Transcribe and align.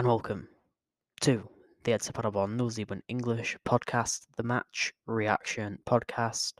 And 0.00 0.08
welcome 0.08 0.48
to 1.20 1.46
the 1.84 1.92
Ed 1.92 2.02
Zealand 2.02 3.02
English 3.08 3.58
podcast, 3.66 4.28
the 4.38 4.42
match 4.42 4.94
reaction 5.04 5.78
podcast. 5.86 6.54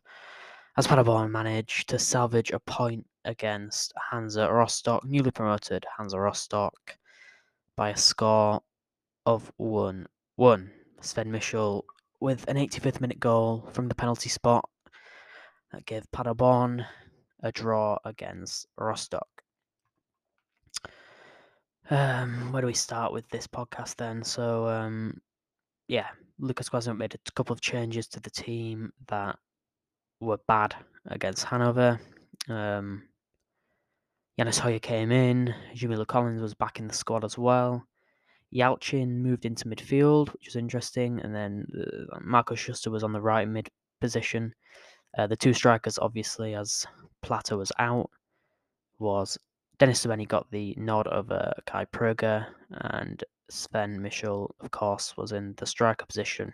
As 0.76 0.86
Paderborn 0.86 1.32
managed 1.32 1.88
to 1.88 1.98
salvage 1.98 2.50
a 2.50 2.60
point 2.60 3.06
against 3.24 3.94
Hansa 4.10 4.46
Rostock, 4.52 5.06
newly 5.06 5.30
promoted 5.30 5.86
Hansa 5.96 6.20
Rostock, 6.20 6.98
by 7.76 7.88
a 7.88 7.96
score 7.96 8.60
of 9.24 9.50
1 9.56 10.06
1. 10.36 10.70
Sven 11.00 11.30
Michel 11.30 11.86
with 12.20 12.46
an 12.46 12.58
85th 12.58 13.00
minute 13.00 13.20
goal 13.20 13.66
from 13.72 13.88
the 13.88 13.94
penalty 13.94 14.28
spot 14.28 14.68
that 15.72 15.86
gave 15.86 16.12
Paderborn 16.12 16.84
a 17.42 17.50
draw 17.50 17.96
against 18.04 18.66
Rostock. 18.76 19.44
Um, 21.90 22.52
where 22.52 22.60
do 22.60 22.66
we 22.68 22.74
start 22.74 23.12
with 23.12 23.28
this 23.30 23.48
podcast 23.48 23.96
then? 23.96 24.22
So, 24.22 24.68
um, 24.68 25.20
yeah, 25.88 26.06
Lucas 26.38 26.68
Kwasniok 26.68 26.96
made 26.96 27.14
a 27.14 27.32
couple 27.32 27.52
of 27.52 27.60
changes 27.60 28.06
to 28.08 28.20
the 28.20 28.30
team 28.30 28.92
that 29.08 29.36
were 30.20 30.38
bad 30.46 30.76
against 31.06 31.44
Hanover. 31.44 32.00
Um, 32.48 33.08
Jannis 34.38 34.60
Heuer 34.60 34.80
came 34.80 35.10
in. 35.10 35.52
Jamilu 35.74 36.06
Collins 36.06 36.40
was 36.40 36.54
back 36.54 36.78
in 36.78 36.86
the 36.86 36.94
squad 36.94 37.24
as 37.24 37.36
well. 37.36 37.84
Yalchin 38.54 39.08
moved 39.08 39.44
into 39.44 39.64
midfield, 39.64 40.32
which 40.32 40.46
was 40.46 40.56
interesting, 40.56 41.20
and 41.20 41.34
then 41.34 41.66
uh, 41.76 42.18
Marco 42.20 42.54
Schuster 42.54 42.90
was 42.90 43.02
on 43.02 43.12
the 43.12 43.20
right 43.20 43.48
mid 43.48 43.68
position. 44.00 44.54
Uh, 45.18 45.26
the 45.26 45.36
two 45.36 45.52
strikers, 45.52 45.98
obviously, 45.98 46.54
as 46.54 46.86
Platte 47.22 47.52
was 47.52 47.72
out, 47.78 48.10
was 48.98 49.36
Dennis 49.80 50.04
Srbeny 50.04 50.28
got 50.28 50.50
the 50.50 50.74
nod 50.76 51.06
over 51.06 51.54
Kai 51.66 51.86
Pröger, 51.86 52.46
and 52.70 53.24
Sven 53.48 54.00
Michel, 54.02 54.54
of 54.60 54.70
course, 54.70 55.16
was 55.16 55.32
in 55.32 55.54
the 55.56 55.64
striker 55.64 56.04
position. 56.04 56.52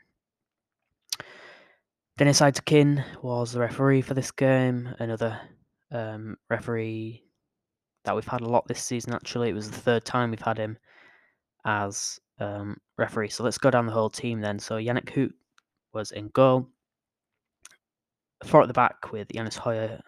Deniz 2.16 2.40
Aytekin 2.40 3.04
was 3.22 3.50
the 3.50 3.58
referee 3.58 4.00
for 4.00 4.14
this 4.14 4.30
game, 4.30 4.94
another 5.00 5.40
um, 5.90 6.36
referee 6.48 7.24
that 8.04 8.14
we've 8.14 8.28
had 8.28 8.42
a 8.42 8.48
lot 8.48 8.68
this 8.68 8.84
season, 8.84 9.12
actually. 9.12 9.48
It 9.48 9.54
was 9.54 9.72
the 9.72 9.76
third 9.76 10.04
time 10.04 10.30
we've 10.30 10.40
had 10.40 10.56
him 10.56 10.78
as 11.64 12.20
um, 12.38 12.76
referee. 12.96 13.30
So 13.30 13.42
let's 13.42 13.58
go 13.58 13.72
down 13.72 13.86
the 13.86 13.92
whole 13.92 14.08
team 14.08 14.40
then. 14.40 14.60
So 14.60 14.76
Jannik 14.76 15.10
Huth 15.10 15.34
was 15.92 16.12
in 16.12 16.28
goal. 16.28 16.68
Four 18.44 18.62
at 18.62 18.68
the 18.68 18.72
back 18.72 19.10
with 19.10 19.26
Jannis 19.28 19.58
Heuer, 19.58 20.00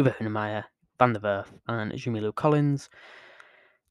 Uwe 0.00 0.16
Hünemeier, 0.16 0.64
Van 1.00 1.14
der 1.14 1.20
Werff, 1.20 1.46
and 1.66 1.92
Jamilu 1.92 2.34
Collins. 2.34 2.90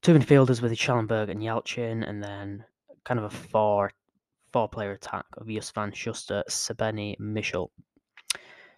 Two 0.00 0.14
midfielders 0.14 0.62
with 0.62 0.78
Schallenberg 0.78 1.28
and 1.28 1.42
Yalchin, 1.42 2.08
and 2.08 2.22
then 2.22 2.64
kind 3.04 3.18
of 3.18 3.24
a 3.24 3.30
four 3.30 3.90
four 4.52 4.68
player 4.68 4.92
attack 4.92 5.24
of 5.36 5.48
Justvan 5.48 5.92
Schuster, 5.92 6.44
Srbeny, 6.48 7.18
Michel. 7.18 7.72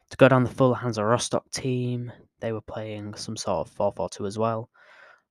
To 0.09 0.17
go 0.17 0.29
down 0.29 0.45
the 0.45 0.51
full 0.51 0.73
Hansa 0.73 1.05
Rostock 1.05 1.51
team, 1.51 2.11
they 2.41 2.53
were 2.53 2.63
playing 2.63 3.13
some 3.17 3.37
sort 3.37 3.69
of 3.69 3.75
4 3.75 3.93
4 3.93 4.09
2 4.09 4.25
as 4.25 4.39
well, 4.39 4.71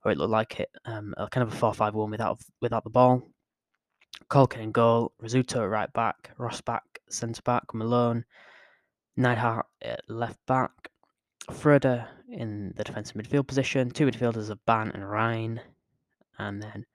or 0.04 0.12
it 0.12 0.18
looked 0.18 0.30
like 0.30 0.60
it, 0.60 0.70
um, 0.84 1.12
kind 1.32 1.42
of 1.42 1.52
a 1.52 1.56
4 1.56 1.74
5 1.74 1.94
1 1.94 2.08
without, 2.08 2.38
without 2.60 2.84
the 2.84 2.90
ball. 2.90 3.20
Kolke 4.30 4.58
in 4.58 4.70
goal, 4.70 5.10
Rizzuto 5.20 5.56
at 5.64 5.68
right 5.68 5.92
back, 5.92 6.30
Rossbach 6.38 6.82
centre 7.10 7.42
back, 7.42 7.74
Malone, 7.74 8.24
Neidhart 9.16 9.66
at 9.82 10.02
left 10.08 10.38
back, 10.46 10.91
Fröde 11.50 12.06
in 12.28 12.72
the 12.76 12.84
defensive 12.84 13.16
midfield 13.16 13.46
position, 13.46 13.90
two 13.90 14.06
midfielders 14.06 14.50
of 14.50 14.64
Bahn 14.64 14.90
and 14.92 15.08
Rhein, 15.08 15.60
and 16.38 16.62
then 16.62 16.86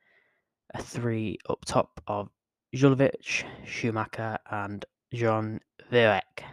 a 0.74 0.82
three 0.82 1.38
up 1.50 1.64
top 1.66 2.02
of 2.08 2.30
Julovic, 2.76 3.44
Schumacher, 3.66 4.38
and 4.50 4.86
John 5.14 5.60
Verhoek. 5.92 6.44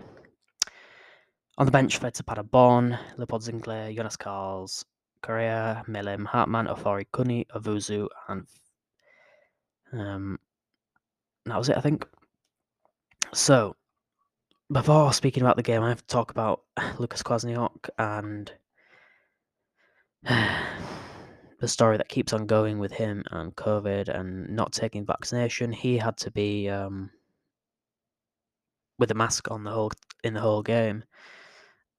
On 1.56 1.66
the 1.66 1.72
bench 1.72 1.98
for 1.98 2.10
Paderborn, 2.10 2.98
Leopold 3.16 3.42
Zingerle, 3.42 3.94
Jonas 3.94 4.16
Carls, 4.16 4.84
Correia, 5.22 5.84
Melim, 5.88 6.26
Hartman, 6.26 6.66
Ofori 6.66 7.06
Cuni, 7.12 7.46
Owusu, 7.54 8.08
and 8.28 8.46
um, 9.92 10.38
that 11.46 11.56
was 11.56 11.68
it, 11.68 11.76
I 11.76 11.80
think. 11.80 12.06
So, 13.32 13.76
before 14.74 15.12
speaking 15.12 15.44
about 15.44 15.56
the 15.56 15.62
game, 15.62 15.82
I 15.82 15.88
have 15.88 16.00
to 16.00 16.06
talk 16.06 16.32
about 16.32 16.62
Lucas 16.98 17.22
Kwasniok 17.22 17.88
and 17.96 18.52
the 20.24 21.68
story 21.68 21.96
that 21.96 22.08
keeps 22.08 22.32
on 22.32 22.46
going 22.46 22.80
with 22.80 22.90
him 22.90 23.22
and 23.30 23.54
COVID 23.54 24.08
and 24.08 24.50
not 24.50 24.72
taking 24.72 25.06
vaccination. 25.06 25.70
He 25.70 25.96
had 25.96 26.16
to 26.18 26.30
be 26.32 26.68
um, 26.68 27.10
with 28.98 29.12
a 29.12 29.14
mask 29.14 29.48
on 29.50 29.62
the 29.62 29.70
whole 29.70 29.92
in 30.24 30.34
the 30.34 30.40
whole 30.40 30.62
game. 30.62 31.04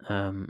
Um, 0.10 0.50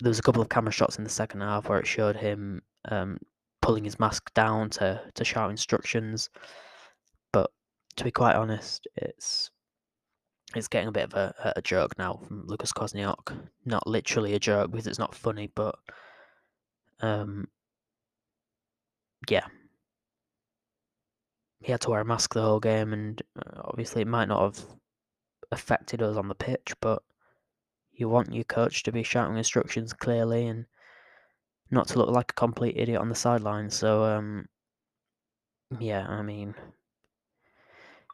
there 0.00 0.10
was 0.10 0.18
a 0.18 0.22
couple 0.22 0.42
of 0.42 0.48
camera 0.48 0.72
shots 0.72 0.98
in 0.98 1.04
the 1.04 1.10
second 1.10 1.42
half 1.42 1.68
where 1.68 1.78
it 1.78 1.86
showed 1.86 2.16
him 2.16 2.60
um, 2.88 3.18
pulling 3.60 3.84
his 3.84 4.00
mask 4.00 4.34
down 4.34 4.68
to 4.70 5.00
to 5.14 5.24
shout 5.24 5.50
instructions. 5.50 6.28
But 7.32 7.52
to 7.96 8.04
be 8.04 8.10
quite 8.10 8.34
honest, 8.34 8.88
it's 8.96 9.52
it's 10.56 10.68
getting 10.68 10.88
a 10.88 10.92
bit 10.92 11.12
of 11.12 11.14
a, 11.14 11.52
a 11.56 11.62
joke 11.62 11.98
now 11.98 12.20
from 12.26 12.46
Lucas 12.46 12.72
Kwasniok. 12.72 13.36
Not 13.64 13.86
literally 13.86 14.34
a 14.34 14.38
joke 14.38 14.70
because 14.70 14.86
it's 14.86 14.98
not 14.98 15.14
funny, 15.14 15.50
but 15.54 15.76
um, 17.00 17.48
yeah, 19.28 19.46
he 21.60 21.70
had 21.70 21.80
to 21.82 21.90
wear 21.90 22.00
a 22.00 22.04
mask 22.04 22.34
the 22.34 22.42
whole 22.42 22.60
game, 22.60 22.92
and 22.92 23.22
uh, 23.38 23.62
obviously 23.64 24.02
it 24.02 24.08
might 24.08 24.28
not 24.28 24.42
have 24.42 24.66
affected 25.52 26.02
us 26.02 26.16
on 26.16 26.28
the 26.28 26.34
pitch, 26.34 26.72
but 26.80 27.02
you 27.92 28.08
want 28.08 28.32
your 28.32 28.44
coach 28.44 28.82
to 28.82 28.92
be 28.92 29.02
shouting 29.02 29.36
instructions 29.36 29.92
clearly 29.92 30.46
and 30.46 30.66
not 31.70 31.88
to 31.88 31.98
look 31.98 32.10
like 32.10 32.30
a 32.30 32.34
complete 32.34 32.76
idiot 32.76 33.00
on 33.00 33.08
the 33.08 33.14
sideline. 33.14 33.70
So, 33.70 34.04
um, 34.04 34.46
yeah, 35.78 36.06
I 36.06 36.22
mean, 36.22 36.54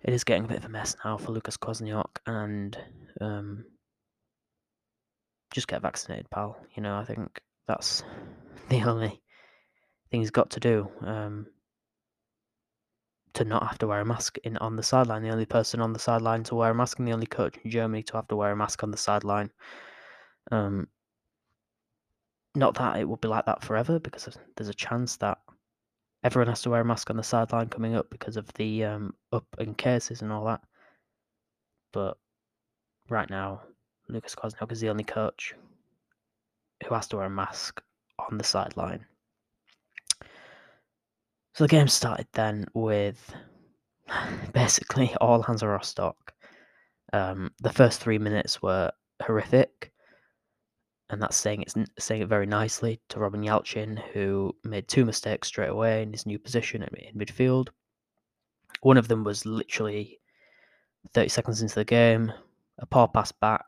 it 0.04 0.14
is 0.14 0.25
getting 0.25 0.44
a 0.44 0.48
bit 0.48 0.59
of 0.59 0.64
a 0.64 0.69
mess 0.69 0.97
now 1.04 1.16
for 1.16 1.32
Lucas 1.32 1.56
Kwasniok, 1.56 2.19
and 2.26 2.78
um, 3.20 3.64
just 5.53 5.69
get 5.69 5.82
vaccinated, 5.82 6.31
pal. 6.31 6.56
You 6.75 6.82
know, 6.82 6.97
I 6.97 7.04
think 7.04 7.41
that's 7.66 8.04
the 8.69 8.82
only 8.82 9.20
thing 10.10 10.20
he's 10.20 10.31
got 10.31 10.50
to 10.50 10.60
do. 10.60 10.88
Um, 11.03 11.47
to 13.34 13.44
not 13.44 13.66
have 13.66 13.78
to 13.78 13.87
wear 13.87 14.00
a 14.00 14.04
mask 14.04 14.38
in 14.38 14.56
on 14.56 14.75
the 14.75 14.82
sideline. 14.82 15.22
The 15.22 15.31
only 15.31 15.47
person 15.47 15.81
on 15.81 15.92
the 15.92 15.98
sideline 15.98 16.42
to 16.44 16.54
wear 16.54 16.70
a 16.70 16.75
mask, 16.75 16.98
and 16.98 17.06
the 17.06 17.12
only 17.12 17.26
coach 17.26 17.56
in 17.62 17.70
Germany 17.70 18.03
to 18.04 18.14
have 18.14 18.28
to 18.28 18.37
wear 18.37 18.53
a 18.53 18.56
mask 18.56 18.82
on 18.82 18.91
the 18.91 18.97
sideline. 18.97 19.50
Um, 20.50 20.88
not 22.54 22.75
that 22.76 22.98
it 22.98 23.08
will 23.08 23.16
be 23.16 23.28
like 23.28 23.47
that 23.47 23.62
forever, 23.62 23.98
because 23.98 24.28
there's 24.56 24.69
a 24.69 24.75
chance 24.75 25.16
that 25.19 25.38
everyone 26.25 26.49
has 26.49 26.62
to 26.62 26.71
wear 26.71 26.81
a 26.81 26.84
mask 26.84 27.11
on 27.11 27.17
the 27.17 27.23
sideline 27.23 27.69
coming 27.69 27.95
up 27.95 28.11
because 28.11 28.37
of 28.37 28.53
the 28.55 28.84
um, 28.84 29.15
up 29.33 29.47
in 29.59 29.75
cases 29.75 30.23
and 30.23 30.33
all 30.33 30.45
that. 30.47 30.61
But 31.93 32.19
right 33.09 33.29
now, 33.31 33.62
Lucas 34.09 34.34
Kwasniok 34.34 34.73
is 34.73 34.81
the 34.81 34.91
only 34.91 35.05
coach 35.05 35.55
who 36.87 36.95
has 36.95 37.06
to 37.09 37.17
wear 37.17 37.27
a 37.27 37.31
mask 37.31 37.83
on 38.19 38.39
the 38.39 38.45
sideline. 38.45 39.05
So 41.55 41.65
the 41.65 41.69
game 41.69 41.89
started 41.89 42.27
then 42.33 42.67
with 42.75 43.35
basically 44.53 45.14
all 45.21 45.43
Hansa 45.43 45.67
Rostock. 45.67 46.32
Um, 47.12 47.50
the 47.61 47.73
first 47.73 48.00
three 48.00 48.19
minutes 48.19 48.62
were 48.62 48.93
horrific, 49.23 49.93
and 51.10 51.22
that's 51.22 51.37
saying 51.37 51.62
it's 51.62 51.75
saying 51.99 52.22
it 52.22 52.28
very 52.28 52.46
nicely 52.46 53.00
to 53.08 53.19
Robin 53.19 53.43
Yalchin, 53.43 53.99
who 54.12 54.55
made 54.64 54.88
two 54.88 55.05
mistakes 55.05 55.49
straight 55.49 55.70
away 55.70 56.02
in 56.02 56.12
his 56.12 56.26
new 56.26 56.38
position 56.38 56.82
in 56.82 57.19
midfield. 57.19 57.69
One 58.82 58.96
of 58.96 59.08
them 59.08 59.25
was 59.25 59.46
literally 59.46 60.20
30 61.14 61.28
seconds 61.28 61.62
into 61.62 61.75
the 61.75 61.84
game, 61.84 62.32
a 62.78 62.87
poor 62.87 63.08
pass 63.08 63.32
back 63.32 63.64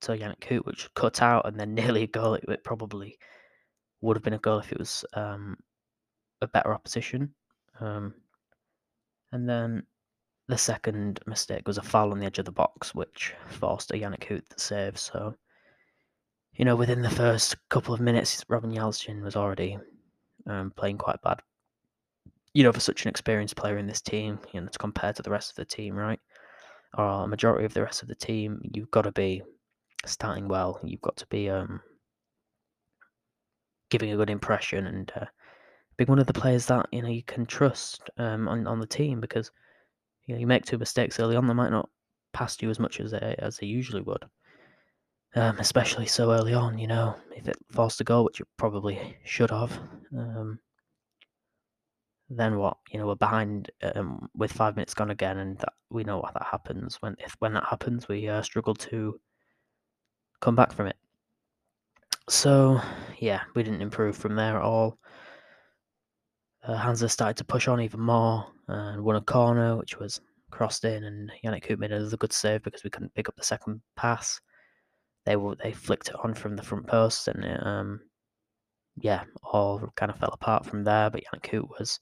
to 0.00 0.12
Jannik 0.12 0.44
Huth, 0.44 0.66
which 0.66 0.92
cut 0.94 1.22
out 1.22 1.46
and 1.46 1.58
then 1.58 1.74
nearly 1.74 2.04
a 2.04 2.08
goal. 2.08 2.34
It, 2.34 2.44
it 2.48 2.64
probably 2.64 3.18
would 4.00 4.16
have 4.16 4.24
been 4.24 4.34
a 4.34 4.38
goal 4.38 4.58
if 4.58 4.72
it 4.72 4.78
was 4.78 5.04
um, 5.14 5.56
a 6.40 6.48
better 6.48 6.74
opposition. 6.74 7.32
Um, 7.80 8.14
and 9.32 9.48
then 9.48 9.84
the 10.48 10.58
second 10.58 11.20
mistake 11.26 11.66
was 11.66 11.78
a 11.78 11.82
foul 11.82 12.12
on 12.12 12.18
the 12.18 12.26
edge 12.26 12.38
of 12.38 12.44
the 12.44 12.52
box, 12.52 12.94
which 12.94 13.34
forced 13.46 13.92
a 13.92 13.94
Jannik 13.94 14.24
Huth 14.24 14.52
save. 14.56 14.98
So, 14.98 15.34
you 16.60 16.66
know, 16.66 16.76
within 16.76 17.00
the 17.00 17.08
first 17.08 17.56
couple 17.70 17.94
of 17.94 18.02
minutes, 18.02 18.44
Robin 18.50 18.70
Yalchin 18.70 19.22
was 19.22 19.34
already 19.34 19.78
um, 20.46 20.70
playing 20.76 20.98
quite 20.98 21.16
bad. 21.22 21.40
You 22.52 22.62
know, 22.64 22.70
for 22.70 22.80
such 22.80 23.02
an 23.02 23.08
experienced 23.08 23.56
player 23.56 23.78
in 23.78 23.86
this 23.86 24.02
team, 24.02 24.38
you 24.52 24.60
know, 24.60 24.66
to 24.66 24.78
compare 24.78 25.14
to 25.14 25.22
the 25.22 25.30
rest 25.30 25.48
of 25.48 25.56
the 25.56 25.64
team, 25.64 25.94
right? 25.94 26.20
Or 26.98 27.24
a 27.24 27.26
majority 27.26 27.64
of 27.64 27.72
the 27.72 27.82
rest 27.82 28.02
of 28.02 28.08
the 28.08 28.14
team, 28.14 28.60
you've 28.74 28.90
got 28.90 29.02
to 29.02 29.12
be 29.12 29.40
starting 30.04 30.48
well. 30.48 30.78
You've 30.84 31.00
got 31.00 31.16
to 31.16 31.26
be 31.28 31.48
um, 31.48 31.80
giving 33.88 34.12
a 34.12 34.16
good 34.18 34.28
impression 34.28 34.86
and 34.86 35.10
uh, 35.16 35.24
being 35.96 36.08
one 36.08 36.18
of 36.18 36.26
the 36.26 36.34
players 36.34 36.66
that 36.66 36.86
you 36.92 37.00
know 37.00 37.08
you 37.08 37.22
can 37.22 37.46
trust 37.46 38.10
um, 38.18 38.48
on 38.48 38.66
on 38.66 38.80
the 38.80 38.86
team 38.86 39.18
because 39.18 39.50
you 40.26 40.34
know 40.34 40.38
you 40.38 40.46
make 40.46 40.66
two 40.66 40.76
mistakes 40.76 41.18
early 41.20 41.36
on, 41.36 41.46
they 41.46 41.54
might 41.54 41.72
not 41.72 41.88
pass 42.34 42.60
you 42.60 42.68
as 42.68 42.78
much 42.78 43.00
as 43.00 43.12
they 43.12 43.34
as 43.38 43.56
they 43.56 43.66
usually 43.66 44.02
would. 44.02 44.26
Um, 45.36 45.58
especially 45.60 46.06
so 46.06 46.32
early 46.32 46.54
on, 46.54 46.76
you 46.76 46.88
know, 46.88 47.14
if 47.36 47.46
it 47.46 47.56
falls 47.70 47.96
to 47.96 48.04
goal, 48.04 48.24
which 48.24 48.40
it 48.40 48.48
probably 48.56 49.16
should 49.24 49.50
have, 49.50 49.78
um, 50.16 50.58
then 52.28 52.58
what? 52.58 52.78
You 52.90 52.98
know, 52.98 53.06
we're 53.06 53.14
behind 53.14 53.70
um, 53.94 54.28
with 54.36 54.52
five 54.52 54.74
minutes 54.74 54.92
gone 54.92 55.10
again, 55.10 55.38
and 55.38 55.56
that, 55.58 55.72
we 55.88 56.02
know 56.02 56.18
what 56.18 56.34
that 56.34 56.48
happens. 56.50 56.96
When 57.00 57.14
if 57.18 57.36
when 57.38 57.52
that 57.54 57.64
happens, 57.64 58.08
we 58.08 58.28
uh, 58.28 58.42
struggle 58.42 58.74
to 58.74 59.20
come 60.40 60.56
back 60.56 60.72
from 60.72 60.88
it. 60.88 60.96
So 62.28 62.80
yeah, 63.18 63.42
we 63.54 63.62
didn't 63.62 63.82
improve 63.82 64.16
from 64.16 64.34
there 64.34 64.56
at 64.56 64.62
all. 64.62 64.98
Uh, 66.64 66.76
Hansa 66.76 67.08
started 67.08 67.36
to 67.38 67.44
push 67.44 67.68
on 67.68 67.80
even 67.80 68.00
more 68.00 68.46
and 68.68 69.02
won 69.02 69.16
a 69.16 69.20
corner, 69.20 69.76
which 69.76 69.98
was 69.98 70.20
crossed 70.50 70.84
in, 70.84 71.04
and 71.04 71.30
Jannik 71.44 71.66
Huth 71.66 71.78
made 71.78 71.92
another 71.92 72.16
good 72.16 72.32
save 72.32 72.62
because 72.62 72.84
we 72.84 72.90
couldn't 72.90 73.14
pick 73.14 73.28
up 73.28 73.36
the 73.36 73.44
second 73.44 73.80
pass. 73.96 74.40
They 75.26 75.36
were 75.36 75.54
they 75.56 75.72
flicked 75.72 76.08
it 76.08 76.16
on 76.22 76.34
from 76.34 76.56
the 76.56 76.62
front 76.62 76.86
post, 76.86 77.28
and 77.28 77.44
it, 77.44 77.66
um, 77.66 78.00
yeah, 78.96 79.24
all 79.42 79.92
kind 79.96 80.10
of 80.10 80.18
fell 80.18 80.32
apart 80.32 80.66
from 80.66 80.84
there. 80.84 81.10
But 81.10 81.22
Jannik 81.24 81.50
Huth 81.50 81.68
was 81.78 82.00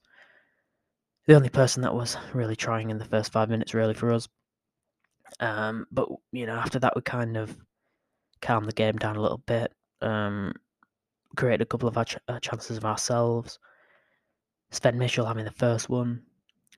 the 1.26 1.34
only 1.34 1.50
person 1.50 1.82
that 1.82 1.94
was 1.94 2.16
really 2.32 2.56
trying 2.56 2.90
in 2.90 2.98
the 2.98 3.04
first 3.04 3.32
five 3.32 3.50
minutes, 3.50 3.74
really 3.74 3.94
for 3.94 4.12
us. 4.12 4.28
Um, 5.40 5.86
but 5.90 6.08
you 6.32 6.46
know, 6.46 6.54
after 6.54 6.78
that, 6.78 6.94
we 6.96 7.02
kind 7.02 7.36
of 7.36 7.56
calmed 8.40 8.66
the 8.66 8.72
game 8.72 8.96
down 8.96 9.16
a 9.16 9.20
little 9.22 9.42
bit. 9.46 9.72
Um, 10.00 10.54
created 11.36 11.62
a 11.62 11.66
couple 11.66 11.88
of 11.88 11.98
our 11.98 12.04
ch- 12.04 12.18
uh, 12.28 12.40
chances 12.40 12.76
of 12.76 12.84
ourselves. 12.84 13.58
Sven 14.70 14.98
Michel 14.98 15.26
having 15.26 15.44
the 15.44 15.50
first 15.50 15.88
one, 15.88 16.22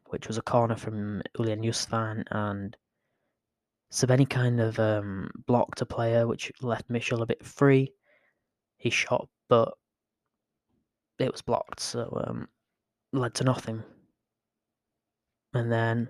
which 0.07 0.29
was 0.29 0.39
a 0.39 0.43
corner 0.43 0.77
from 0.77 1.23
Julian 1.37 1.63
Justvan, 1.63 2.25
and 2.31 2.77
Srbeny 3.93 4.29
kind 4.29 4.61
of 4.61 4.79
um, 4.79 5.31
blocked 5.47 5.81
a 5.81 5.87
player, 5.87 6.27
which 6.27 6.53
left 6.63 6.91
Michel 6.91 7.23
a 7.23 7.27
bit 7.27 7.45
free. 7.45 7.93
He 8.77 8.91
shot, 8.91 9.29
but 9.49 9.75
it 11.19 11.31
was 11.31 11.43
blocked, 11.43 11.81
so 11.81 12.25
um, 12.27 12.49
led 13.13 13.35
to 13.35 13.45
nothing. 13.45 13.83
And 15.53 15.71
then, 15.71 16.09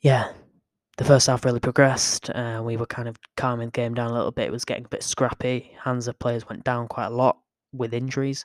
yeah, 0.00 0.32
the 0.98 1.04
first 1.04 1.26
half 1.26 1.44
really 1.44 1.60
progressed. 1.60 2.30
Uh, 2.30 2.62
we 2.64 2.76
were 2.76 2.86
kind 2.86 3.08
of 3.08 3.16
calming 3.36 3.68
the 3.68 3.72
game 3.72 3.94
down 3.94 4.10
a 4.10 4.14
little 4.14 4.30
bit. 4.30 4.46
It 4.46 4.52
was 4.52 4.66
getting 4.66 4.84
a 4.84 4.88
bit 4.88 5.02
scrappy. 5.02 5.72
Hands 5.82 6.06
of 6.06 6.18
players 6.18 6.48
went 6.48 6.64
down 6.64 6.88
quite 6.88 7.06
a 7.06 7.10
lot 7.10 7.38
with 7.72 7.94
injuries 7.94 8.44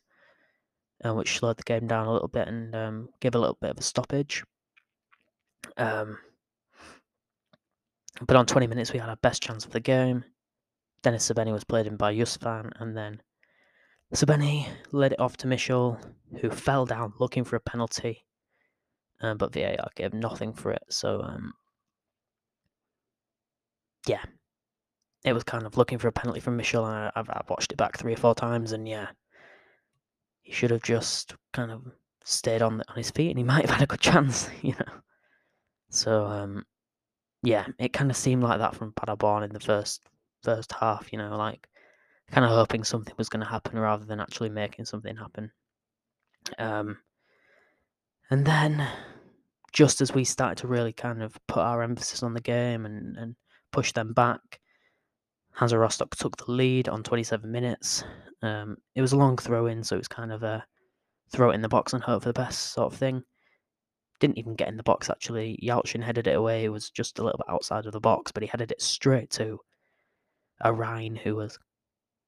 uh, 1.06 1.14
which 1.14 1.38
slowed 1.38 1.58
the 1.58 1.64
game 1.64 1.88
down 1.88 2.08
a 2.08 2.14
little 2.14 2.28
bit 2.28 2.48
and 2.48 2.76
um, 2.76 3.10
gave 3.20 3.36
a 3.36 3.40
little 3.40 3.58
bit 3.62 3.72
of 3.72 3.78
a 3.78 3.84
stoppage. 3.84 4.44
Um, 5.78 6.18
but 8.26 8.36
on 8.36 8.46
20 8.46 8.68
minutes, 8.68 8.94
we 8.94 9.00
had 9.00 9.10
our 9.10 9.16
best 9.18 9.42
chance 9.42 9.66
of 9.66 9.72
the 9.72 9.80
game. 9.80 10.24
Dennis 11.02 11.30
Srbeny 11.30 11.52
was 11.52 11.64
played 11.64 11.88
in 11.88 11.96
by 11.96 12.14
Justvan, 12.14 12.72
and 12.80 12.96
then 12.96 13.22
Srbeny 14.14 14.68
led 14.92 15.14
it 15.14 15.20
off 15.20 15.38
to 15.38 15.48
Michel, 15.48 16.00
who 16.42 16.50
fell 16.50 16.86
down 16.86 17.14
looking 17.20 17.44
for 17.44 17.56
a 17.56 17.62
penalty, 17.62 18.26
um, 19.22 19.38
but 19.38 19.54
VAR 19.54 19.90
gave 19.96 20.14
nothing 20.14 20.54
for 20.54 20.72
it. 20.72 20.84
So, 20.90 21.22
um, 21.22 21.54
yeah, 24.08 24.24
it 25.24 25.34
was 25.34 25.44
kind 25.44 25.66
of 25.66 25.78
looking 25.78 25.98
for 25.98 26.08
a 26.08 26.12
penalty 26.12 26.40
from 26.40 26.58
Michel. 26.58 26.86
I, 26.86 27.12
I've, 27.16 27.30
I've 27.30 27.50
watched 27.50 27.72
it 27.72 27.78
back 27.78 27.98
three 27.98 28.14
or 28.14 28.18
four 28.18 28.36
times, 28.36 28.72
and 28.72 28.88
yeah, 28.88 29.08
he 30.42 30.52
should 30.52 30.72
have 30.72 30.84
just 30.84 31.36
kind 31.54 31.72
of 31.72 31.84
stayed 32.24 32.62
on 32.62 32.78
the, 32.78 32.90
on 32.90 32.98
his 32.98 33.12
feet, 33.12 33.30
and 33.30 33.38
he 33.38 33.44
might 33.46 33.66
have 33.66 33.76
had 33.76 33.84
a 33.84 33.88
good 33.88 34.02
chance, 34.02 34.50
you 34.62 34.74
know. 34.74 34.94
So 35.92 36.26
um, 36.26 36.66
yeah, 37.44 37.66
it 37.78 37.94
kind 37.94 38.12
of 38.12 38.18
seemed 38.18 38.44
like 38.44 38.60
that 38.60 38.76
from 38.76 38.94
Paderborn 38.94 39.44
in 39.44 39.54
the 39.54 39.60
first 39.60 40.02
first 40.44 40.72
half, 40.72 41.12
you 41.12 41.18
know, 41.18 41.36
like 41.38 41.68
kind 42.32 42.46
of 42.46 42.52
hoping 42.52 42.84
something 42.84 43.14
was 43.18 43.30
going 43.30 43.44
to 43.44 43.50
happen 43.50 43.78
rather 43.78 44.06
than 44.06 44.20
actually 44.20 44.50
making 44.50 44.86
something 44.86 45.16
happen. 45.16 45.52
Um, 46.58 46.98
and 48.30 48.46
then, 48.46 48.88
just 49.72 50.02
as 50.02 50.14
we 50.14 50.24
started 50.24 50.58
to 50.60 50.68
really 50.68 50.94
kind 50.94 51.22
of 51.22 51.38
put 51.48 51.60
our 51.60 51.82
emphasis 51.82 52.24
on 52.24 52.34
the 52.34 52.42
game 52.42 52.86
and, 52.86 53.18
and 53.18 53.36
push 53.72 53.92
them 53.92 54.14
back, 54.14 54.60
Hansa 55.54 55.78
Rostock 55.78 56.16
took 56.16 56.38
the 56.38 56.52
lead 56.52 56.90
on 56.90 57.04
27 57.04 57.52
minutes. 57.52 58.04
Um, 58.42 58.78
it 58.96 59.02
was 59.02 59.12
a 59.12 59.18
long 59.18 59.38
throw 59.38 59.68
in, 59.68 59.84
so 59.84 59.96
it 59.96 60.00
was 60.00 60.08
kind 60.08 60.32
of 60.32 60.44
a 60.44 60.64
throw 61.32 61.52
it 61.52 61.56
in 61.56 61.62
the 61.62 61.70
box 61.70 61.94
and 61.94 62.04
hope 62.04 62.24
for 62.24 62.30
the 62.30 62.34
best 62.34 62.74
sort 62.74 62.92
of 62.92 63.00
thing. 63.00 63.24
Didn't 64.20 64.38
even 64.38 64.56
get 64.56 64.68
in 64.68 64.78
the 64.78 64.84
box 64.84 65.10
actually. 65.10 65.60
Yalchin 65.64 66.04
headed 66.04 66.28
it 66.28 66.36
away. 66.36 66.66
It 66.66 66.70
was 66.70 66.90
just 66.90 67.20
a 67.20 67.24
little 67.24 67.38
bit 67.38 67.54
outside 67.54 67.86
of 67.86 67.94
the 67.94 68.00
box, 68.00 68.32
but 68.32 68.44
he 68.44 68.48
headed 68.48 68.72
it 68.72 68.82
straight 68.82 69.30
to 69.32 69.60
a 70.62 70.74
Rhein 70.74 71.16
who 71.16 71.36
was 71.36 71.58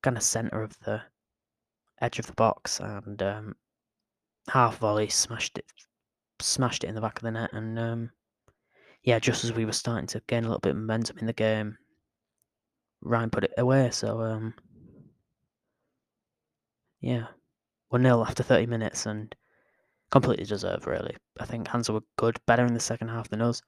kind 0.02 0.18
of 0.18 0.24
centre 0.24 0.64
of 0.64 0.78
the 0.80 1.02
edge 2.00 2.18
of 2.18 2.28
the 2.28 2.34
box 2.34 2.80
and 2.80 3.22
um, 3.22 3.56
half 4.50 4.78
volley 4.78 5.10
smashed 5.10 5.58
it, 5.58 5.66
smashed 6.40 6.84
it 6.84 6.88
in 6.88 6.96
the 6.96 7.02
back 7.02 7.18
of 7.18 7.24
the 7.24 7.32
net. 7.32 7.52
And 7.54 7.78
um, 7.78 8.12
yeah, 9.04 9.20
just 9.20 9.44
as 9.44 9.54
we 9.54 9.66
were 9.66 9.72
starting 9.72 10.08
to 10.08 10.22
gain 10.28 10.44
a 10.44 10.48
little 10.48 10.60
bit 10.60 10.72
of 10.72 10.78
momentum 10.78 11.18
in 11.20 11.26
the 11.28 11.34
game, 11.34 11.78
Rhein 13.02 13.30
put 13.30 13.44
it 13.44 13.54
away. 13.58 13.90
So 13.92 14.22
um, 14.22 14.54
yeah, 17.02 17.26
one 17.90 18.04
0 18.04 18.24
after 18.24 18.44
thirty 18.44 18.68
minutes 18.68 19.06
and 19.06 19.36
completely 20.12 20.46
deserved. 20.46 20.88
Really, 20.88 21.16
I 21.40 21.46
think 21.46 21.68
Hansa 21.68 21.94
were 21.94 22.04
good, 22.18 22.40
better 22.46 22.66
in 22.66 22.74
the 22.74 22.80
second 22.80 23.10
half 23.10 23.30
than 23.30 23.42
us, 23.42 23.62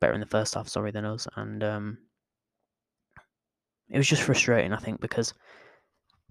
better 0.00 0.12
in 0.12 0.20
the 0.20 0.26
first 0.26 0.54
half, 0.54 0.68
sorry, 0.68 0.90
than 0.90 1.04
us, 1.04 1.26
and 1.36 1.62
um, 1.64 1.98
it 3.88 3.96
was 3.96 4.08
just 4.08 4.22
frustrating. 4.22 4.72
I 4.72 4.78
think 4.78 5.00
because 5.00 5.34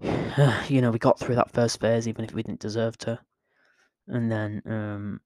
you 0.68 0.80
know 0.80 0.90
we 0.90 0.98
got 0.98 1.18
through 1.18 1.36
that 1.36 1.52
first 1.52 1.80
phase 1.80 2.08
even 2.08 2.24
if 2.24 2.34
we 2.34 2.42
didn't 2.42 2.60
deserve 2.60 2.96
to, 2.98 3.18
and 4.08 4.30
then 4.30 4.62
um, 4.66 5.20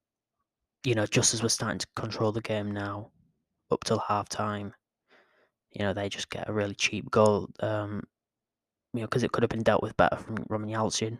you 0.83 0.95
know 0.95 1.05
just 1.05 1.33
as 1.33 1.43
we're 1.43 1.49
starting 1.49 1.79
to 1.79 1.87
control 1.95 2.31
the 2.31 2.41
game 2.41 2.71
now, 2.71 3.11
up 3.71 3.83
till 3.83 3.99
half 3.99 4.29
time 4.29 4.73
you 5.71 5.83
know, 5.85 5.93
they 5.93 6.09
just 6.09 6.29
get 6.29 6.49
a 6.49 6.53
really 6.53 6.75
cheap 6.75 7.09
goal. 7.11 7.49
Um, 7.59 8.03
you 8.93 9.01
know, 9.01 9.07
because 9.07 9.23
it 9.23 9.31
could 9.31 9.43
have 9.43 9.49
been 9.49 9.63
dealt 9.63 9.83
with 9.83 9.97
better 9.97 10.17
from 10.17 10.43
Roman 10.49 10.69
Yalchin, 10.69 11.19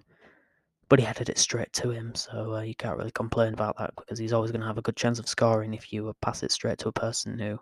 but 0.89 0.99
he 0.99 1.05
headed 1.05 1.29
it 1.29 1.37
straight 1.37 1.71
to 1.73 1.91
him, 1.91 2.13
so 2.15 2.55
uh, 2.55 2.61
you 2.61 2.75
can't 2.75 2.97
really 2.97 3.11
complain 3.11 3.53
about 3.53 3.77
that 3.77 3.93
because 3.95 4.19
he's 4.19 4.33
always 4.33 4.51
going 4.51 4.61
to 4.61 4.67
have 4.67 4.77
a 4.77 4.83
good 4.83 4.95
chance 4.95 5.19
of 5.19 5.29
scoring 5.29 5.73
if 5.73 5.93
you 5.93 6.13
pass 6.21 6.43
it 6.43 6.51
straight 6.51 6.77
to 6.79 6.89
a 6.89 6.93
person 6.93 7.37
who 7.39 7.59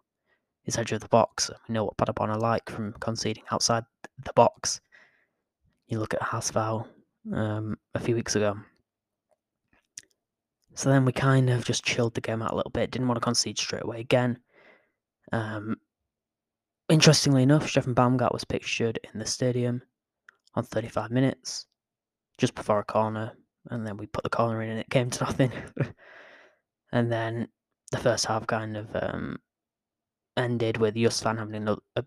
is 0.65 0.77
edge 0.77 0.91
of 0.91 1.01
the 1.01 1.07
box. 1.09 1.51
We 1.67 1.73
know 1.73 1.85
what 1.85 1.97
Paderborn 1.97 2.29
are 2.29 2.39
like 2.39 2.69
from 2.69 2.93
conceding 2.99 3.43
outside 3.51 3.83
the 4.23 4.33
box. 4.33 4.81
You 5.87 5.99
look 5.99 6.13
at 6.13 6.21
HSV 6.21 6.87
um, 7.33 7.77
a 7.93 7.99
few 7.99 8.15
weeks 8.15 8.35
ago. 8.35 8.55
So 10.73 10.89
then 10.89 11.05
we 11.05 11.11
kind 11.11 11.49
of 11.49 11.65
just 11.65 11.83
chilled 11.83 12.13
the 12.13 12.21
game 12.21 12.41
out 12.41 12.51
a 12.51 12.55
little 12.55 12.71
bit. 12.71 12.91
Didn't 12.91 13.07
want 13.07 13.17
to 13.17 13.23
concede 13.23 13.57
straight 13.57 13.83
away 13.83 13.99
again. 13.99 14.39
Um, 15.31 15.77
Interestingly 16.89 17.43
enough, 17.43 17.67
Steffen 17.67 17.93
Baumgart 17.93 18.31
was 18.31 18.45
pictured 18.45 18.97
in 19.13 19.19
the 19.19 19.25
stadium 19.25 19.81
on 20.55 20.63
35 20.63 21.11
minutes, 21.11 21.65
just 22.37 22.55
before 22.55 22.79
a 22.79 22.83
corner, 22.83 23.33
and 23.69 23.85
then 23.85 23.97
we 23.97 24.07
put 24.07 24.23
the 24.23 24.29
corner 24.29 24.61
in 24.61 24.69
and 24.69 24.79
it 24.79 24.89
came 24.89 25.09
to 25.09 25.23
nothing. 25.25 25.51
and 26.91 27.11
then 27.11 27.47
the 27.91 27.97
first 27.97 28.25
half 28.25 28.47
kind 28.47 28.77
of 28.77 28.87
um, 28.95 29.37
ended 30.35 30.77
with 30.77 30.95
Justvan 30.95 31.37
having 31.39 31.67
a, 31.67 31.77
a 31.95 32.05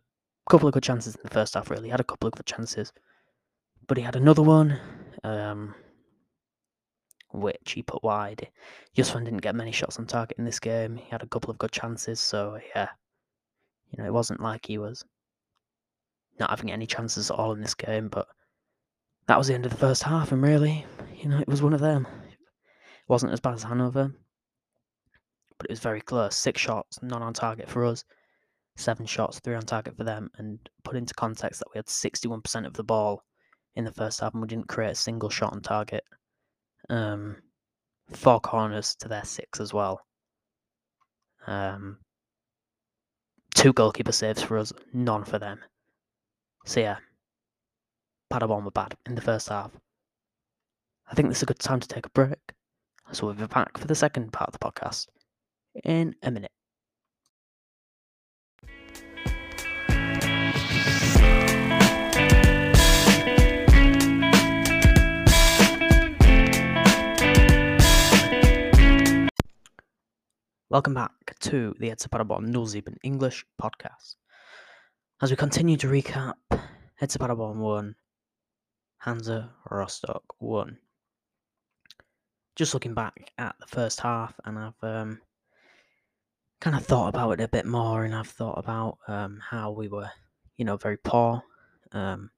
couple 0.49 0.69
of 0.69 0.75
good 0.75 0.83
chances 0.83 1.15
in 1.15 1.21
the 1.25 1.31
first 1.31 1.55
half, 1.55 1.71
really. 1.71 1.85
He 1.85 1.91
had 1.91 2.01
a 2.01 2.05
couple 2.05 2.29
of 2.29 2.35
good 2.35 2.47
chances. 2.47 2.93
But 3.87 3.97
he 3.97 4.03
had 4.03 4.17
another 4.17 4.43
one, 4.43 4.79
um, 5.25 5.75
which 7.33 7.73
he 7.73 7.83
put 7.83 8.03
wide. 8.03 8.49
Justvan 8.97 9.25
didn't 9.25 9.43
get 9.43 9.55
many 9.55 9.73
shots 9.73 9.99
on 9.99 10.07
target 10.07 10.39
in 10.39 10.45
this 10.45 10.61
game. 10.61 10.97
He 10.97 11.09
had 11.11 11.23
a 11.23 11.27
couple 11.27 11.51
of 11.51 11.59
good 11.59 11.73
chances, 11.73 12.21
so 12.21 12.59
yeah, 12.75 12.89
you 13.91 14.01
know, 14.01 14.07
it 14.07 14.13
wasn't 14.13 14.41
like 14.41 14.67
he 14.67 14.79
was 14.79 15.05
not 16.39 16.51
having 16.51 16.71
any 16.71 16.87
chances 16.87 17.31
at 17.31 17.37
all 17.37 17.53
in 17.53 17.61
this 17.61 17.75
game, 17.75 18.09
but 18.09 18.29
that 19.31 19.39
was 19.39 19.47
the 19.47 19.55
end 19.55 19.65
of 19.65 19.71
the 19.71 19.79
first 19.79 20.03
half, 20.03 20.33
and 20.33 20.43
really, 20.43 20.85
you 21.15 21.29
know, 21.29 21.39
it 21.39 21.47
was 21.47 21.63
one 21.63 21.73
of 21.73 21.79
them. 21.79 22.05
It 22.05 22.37
wasn't 23.07 23.33
as 23.33 23.39
bad 23.39 23.55
as 23.55 23.63
Hanover, 23.63 24.13
but 25.57 25.67
it 25.67 25.71
was 25.71 25.79
very 25.79 26.01
close. 26.01 26.35
Six 26.35 26.61
shots, 26.61 26.99
none 27.01 27.23
on 27.23 27.33
target 27.33 27.69
for 27.69 27.85
us, 27.85 28.05
seven 28.77 29.07
shots, 29.07 29.39
three 29.39 29.55
on 29.55 29.63
target 29.63 29.97
for 29.97 30.03
them, 30.03 30.33
and 30.39 30.59
put 30.83 30.97
into 30.97 31.15
context 31.15 31.61
that 31.61 31.69
we 31.73 31.79
had 31.79 31.87
61% 31.87 32.67
of 32.67 32.73
the 32.73 32.83
ball 32.83 33.23
in 33.77 33.85
the 33.85 33.93
first 33.93 34.19
half 34.19 34.35
and 34.35 34.43
we 34.43 34.49
didn't 34.49 34.67
create 34.67 34.91
a 34.91 34.97
single 34.97 35.31
shot 35.31 35.53
on 35.53 35.63
target. 35.63 36.03
Um, 36.89 37.37
four 38.13 38.41
corners 38.41 38.97
to 38.97 39.07
their 39.07 39.25
six 39.25 39.61
as 39.61 39.73
well. 39.73 40.01
Um, 41.47 41.99
two 43.55 43.73
goalkeeper 43.73 44.11
saves 44.11 44.43
for 44.43 44.59
us, 44.59 44.73
none 44.93 45.23
for 45.23 45.39
them. 45.39 45.61
So 46.65 46.81
yeah, 46.81 46.97
Paderborn 48.31 48.65
were 48.65 48.71
bad 48.71 48.95
in 49.07 49.17
the 49.17 49.21
first 49.21 49.49
half. 49.49 49.73
I 51.11 51.15
think 51.15 51.29
this 51.29 51.39
is 51.39 51.43
a 51.43 51.47
good 51.47 51.59
time 51.59 51.81
to 51.81 51.89
take 51.89 52.07
a 52.07 52.11
break. 52.11 52.39
So 53.11 53.27
we'll 53.27 53.35
be 53.35 53.45
back 53.47 53.77
for 53.77 53.89
the 53.89 53.95
second 53.97 54.33
part 54.33 54.49
of 54.49 54.53
the 54.53 54.61
podcast 54.61 55.09
in 55.83 56.15
a 56.23 56.31
minute. 56.31 56.53
Welcome 70.69 70.95
back 70.95 71.11
to 71.41 71.75
the 71.81 71.93
SC 71.99 72.09
Paderborn 72.13 72.53
Nullsieben 72.53 72.95
English 73.03 73.45
podcast. 73.61 74.15
As 75.21 75.31
we 75.31 75.37
continue 75.37 75.77
to 75.79 75.89
recap, 75.89 76.35
SC 77.05 77.19
Paderborn 77.19 77.59
1, 77.59 77.97
Hansa 79.01 79.51
Rostock 79.71 80.23
1. 80.41 80.77
Just 82.55 82.75
looking 82.75 82.93
back 82.93 83.33
at 83.39 83.57
the 83.59 83.67
first 83.67 83.99
half, 84.01 84.39
and 84.45 84.59
I've 84.59 84.83
um, 84.83 85.21
kind 86.61 86.77
of 86.77 86.85
thought 86.85 87.09
about 87.09 87.33
it 87.33 87.41
a 87.41 87.49
bit 87.49 87.65
more, 87.65 88.05
and 88.05 88.15
I've 88.15 88.29
thought 88.29 88.59
about 88.59 88.99
um, 89.09 89.41
how 89.43 89.71
we 89.71 89.89
were, 89.89 90.11
you 90.59 90.67
know, 90.67 90.77
very 90.77 90.99
poor. 90.99 91.43
Um, 91.93 92.31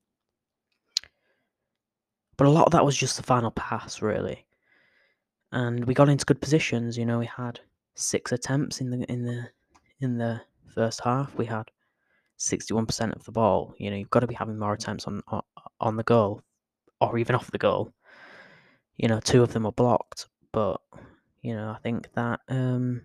but 2.37 2.47
a 2.47 2.51
lot 2.51 2.67
of 2.67 2.73
that 2.73 2.85
was 2.85 2.97
just 2.97 3.17
the 3.17 3.25
final 3.25 3.51
pass, 3.51 4.01
really. 4.01 4.47
And 5.51 5.85
we 5.85 5.95
got 5.95 6.09
into 6.09 6.25
good 6.25 6.41
positions. 6.41 6.97
You 6.97 7.05
know, 7.05 7.19
we 7.19 7.27
had 7.27 7.59
six 7.95 8.31
attempts 8.31 8.81
in 8.81 8.91
the 8.91 9.05
in 9.11 9.25
the 9.25 9.49
in 10.01 10.17
the 10.17 10.41
first 10.73 11.01
half. 11.03 11.35
We 11.35 11.47
had 11.47 11.71
sixty-one 12.37 12.87
percent 12.87 13.15
of 13.15 13.25
the 13.25 13.33
ball. 13.33 13.75
You 13.79 13.91
know, 13.91 13.97
you've 13.97 14.11
got 14.11 14.21
to 14.21 14.29
be 14.29 14.35
having 14.35 14.59
more 14.61 14.75
attempts 14.75 15.07
on 15.09 15.23
on 15.81 15.97
the 15.97 16.05
goal, 16.05 16.43
or 17.11 17.19
even 17.19 17.37
off 17.37 17.51
the 17.51 17.59
goal. 17.59 17.93
You 18.97 19.09
know, 19.09 19.21
two 19.21 19.43
of 19.43 19.53
them 19.53 19.65
were 19.65 19.73
blocked, 19.73 20.27
but 20.53 20.81
you 21.43 21.55
know, 21.55 21.71
I 21.71 21.79
think 21.83 22.09
that 22.15 22.41
um, 22.49 23.03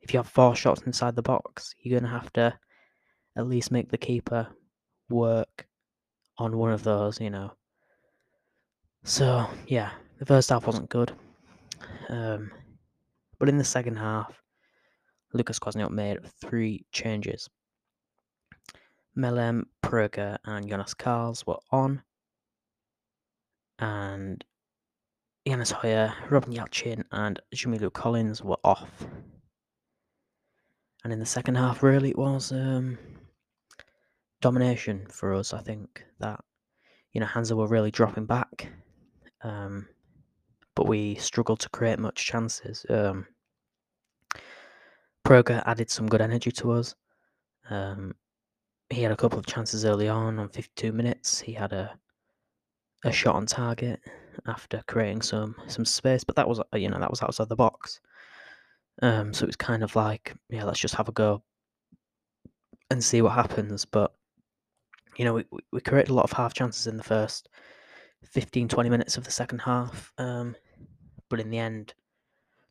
if 0.00 0.12
you 0.12 0.18
have 0.18 0.28
four 0.28 0.54
shots 0.54 0.82
inside 0.82 1.14
the 1.14 1.22
box, 1.22 1.74
you're 1.80 2.00
gonna 2.00 2.12
have 2.12 2.32
to 2.34 2.58
at 3.36 3.46
least 3.46 3.70
make 3.70 3.90
the 3.90 3.98
keeper 3.98 4.48
work 5.08 5.66
on 6.38 6.56
one 6.56 6.72
of 6.72 6.82
those. 6.82 7.20
You 7.20 7.30
know. 7.30 7.52
So 9.04 9.46
yeah, 9.66 9.90
the 10.18 10.26
first 10.26 10.50
half 10.50 10.66
wasn't 10.66 10.90
good. 10.90 11.12
Um, 12.08 12.50
but 13.38 13.48
in 13.48 13.58
the 13.58 13.64
second 13.64 13.96
half, 13.96 14.40
Lucas 15.32 15.58
Kwasniok 15.58 15.90
made 15.90 16.18
three 16.40 16.86
changes. 16.92 17.48
Melem, 19.16 19.64
Pröger, 19.82 20.38
and 20.44 20.68
Jonas 20.68 20.94
Carls 20.94 21.46
were 21.46 21.58
on. 21.70 22.02
And 23.78 24.44
Jannis 25.46 25.72
Heuer, 25.72 26.12
Robin 26.30 26.52
Yalchin, 26.52 27.04
and 27.12 27.40
Jamilu 27.54 27.92
Collins 27.92 28.42
were 28.42 28.58
off. 28.64 29.06
And 31.04 31.12
in 31.12 31.20
the 31.20 31.26
second 31.26 31.54
half, 31.54 31.82
really, 31.82 32.10
it 32.10 32.18
was 32.18 32.50
um, 32.50 32.98
domination 34.40 35.06
for 35.08 35.34
us. 35.34 35.54
I 35.54 35.60
think 35.60 36.04
that, 36.18 36.40
you 37.12 37.20
know, 37.20 37.26
Hansa 37.26 37.54
were 37.54 37.68
really 37.68 37.90
dropping 37.90 38.26
back. 38.26 38.72
Um, 39.42 39.86
but 40.74 40.86
we 40.86 41.14
struggled 41.16 41.60
to 41.60 41.68
create 41.70 41.98
much 41.98 42.24
chances. 42.24 42.84
Um, 42.88 43.26
Pröger 45.26 45.62
added 45.66 45.90
some 45.90 46.08
good 46.08 46.20
energy 46.20 46.50
to 46.52 46.72
us. 46.72 46.94
Um, 47.70 48.14
he 48.90 49.02
had 49.02 49.12
a 49.12 49.16
couple 49.16 49.38
of 49.38 49.46
chances 49.46 49.84
early 49.84 50.08
on 50.08 50.38
on 50.38 50.48
52 50.48 50.92
minutes. 50.92 51.40
He 51.40 51.52
had 51.52 51.72
a 51.72 51.98
a 53.06 53.12
shot 53.12 53.36
on 53.36 53.46
target 53.46 54.00
after 54.46 54.82
creating 54.86 55.22
some 55.22 55.54
some 55.66 55.84
space, 55.84 56.24
but 56.24 56.36
that 56.36 56.48
was 56.48 56.60
uh, 56.60 56.76
you 56.76 56.90
know 56.90 56.98
that 56.98 57.10
was 57.10 57.22
outside 57.22 57.48
the 57.48 57.56
box. 57.56 58.00
Um, 59.02 59.32
so 59.32 59.44
it 59.44 59.48
was 59.48 59.56
kind 59.56 59.82
of 59.82 59.94
like 59.96 60.34
yeah, 60.50 60.64
let's 60.64 60.80
just 60.80 60.94
have 60.94 61.08
a 61.08 61.12
go 61.12 61.42
and 62.90 63.02
see 63.02 63.22
what 63.22 63.32
happens. 63.32 63.84
But 63.84 64.12
you 65.16 65.24
know 65.24 65.34
we 65.34 65.44
we 65.72 65.80
created 65.80 66.10
a 66.10 66.14
lot 66.14 66.24
of 66.24 66.32
half 66.32 66.52
chances 66.54 66.86
in 66.86 66.96
the 66.96 67.02
first 67.02 67.48
15 68.24 68.68
20 68.68 68.90
minutes 68.90 69.16
of 69.16 69.24
the 69.24 69.30
second 69.30 69.60
half. 69.60 70.12
Um, 70.18 70.56
but 71.28 71.40
in 71.40 71.50
the 71.50 71.58
end, 71.58 71.94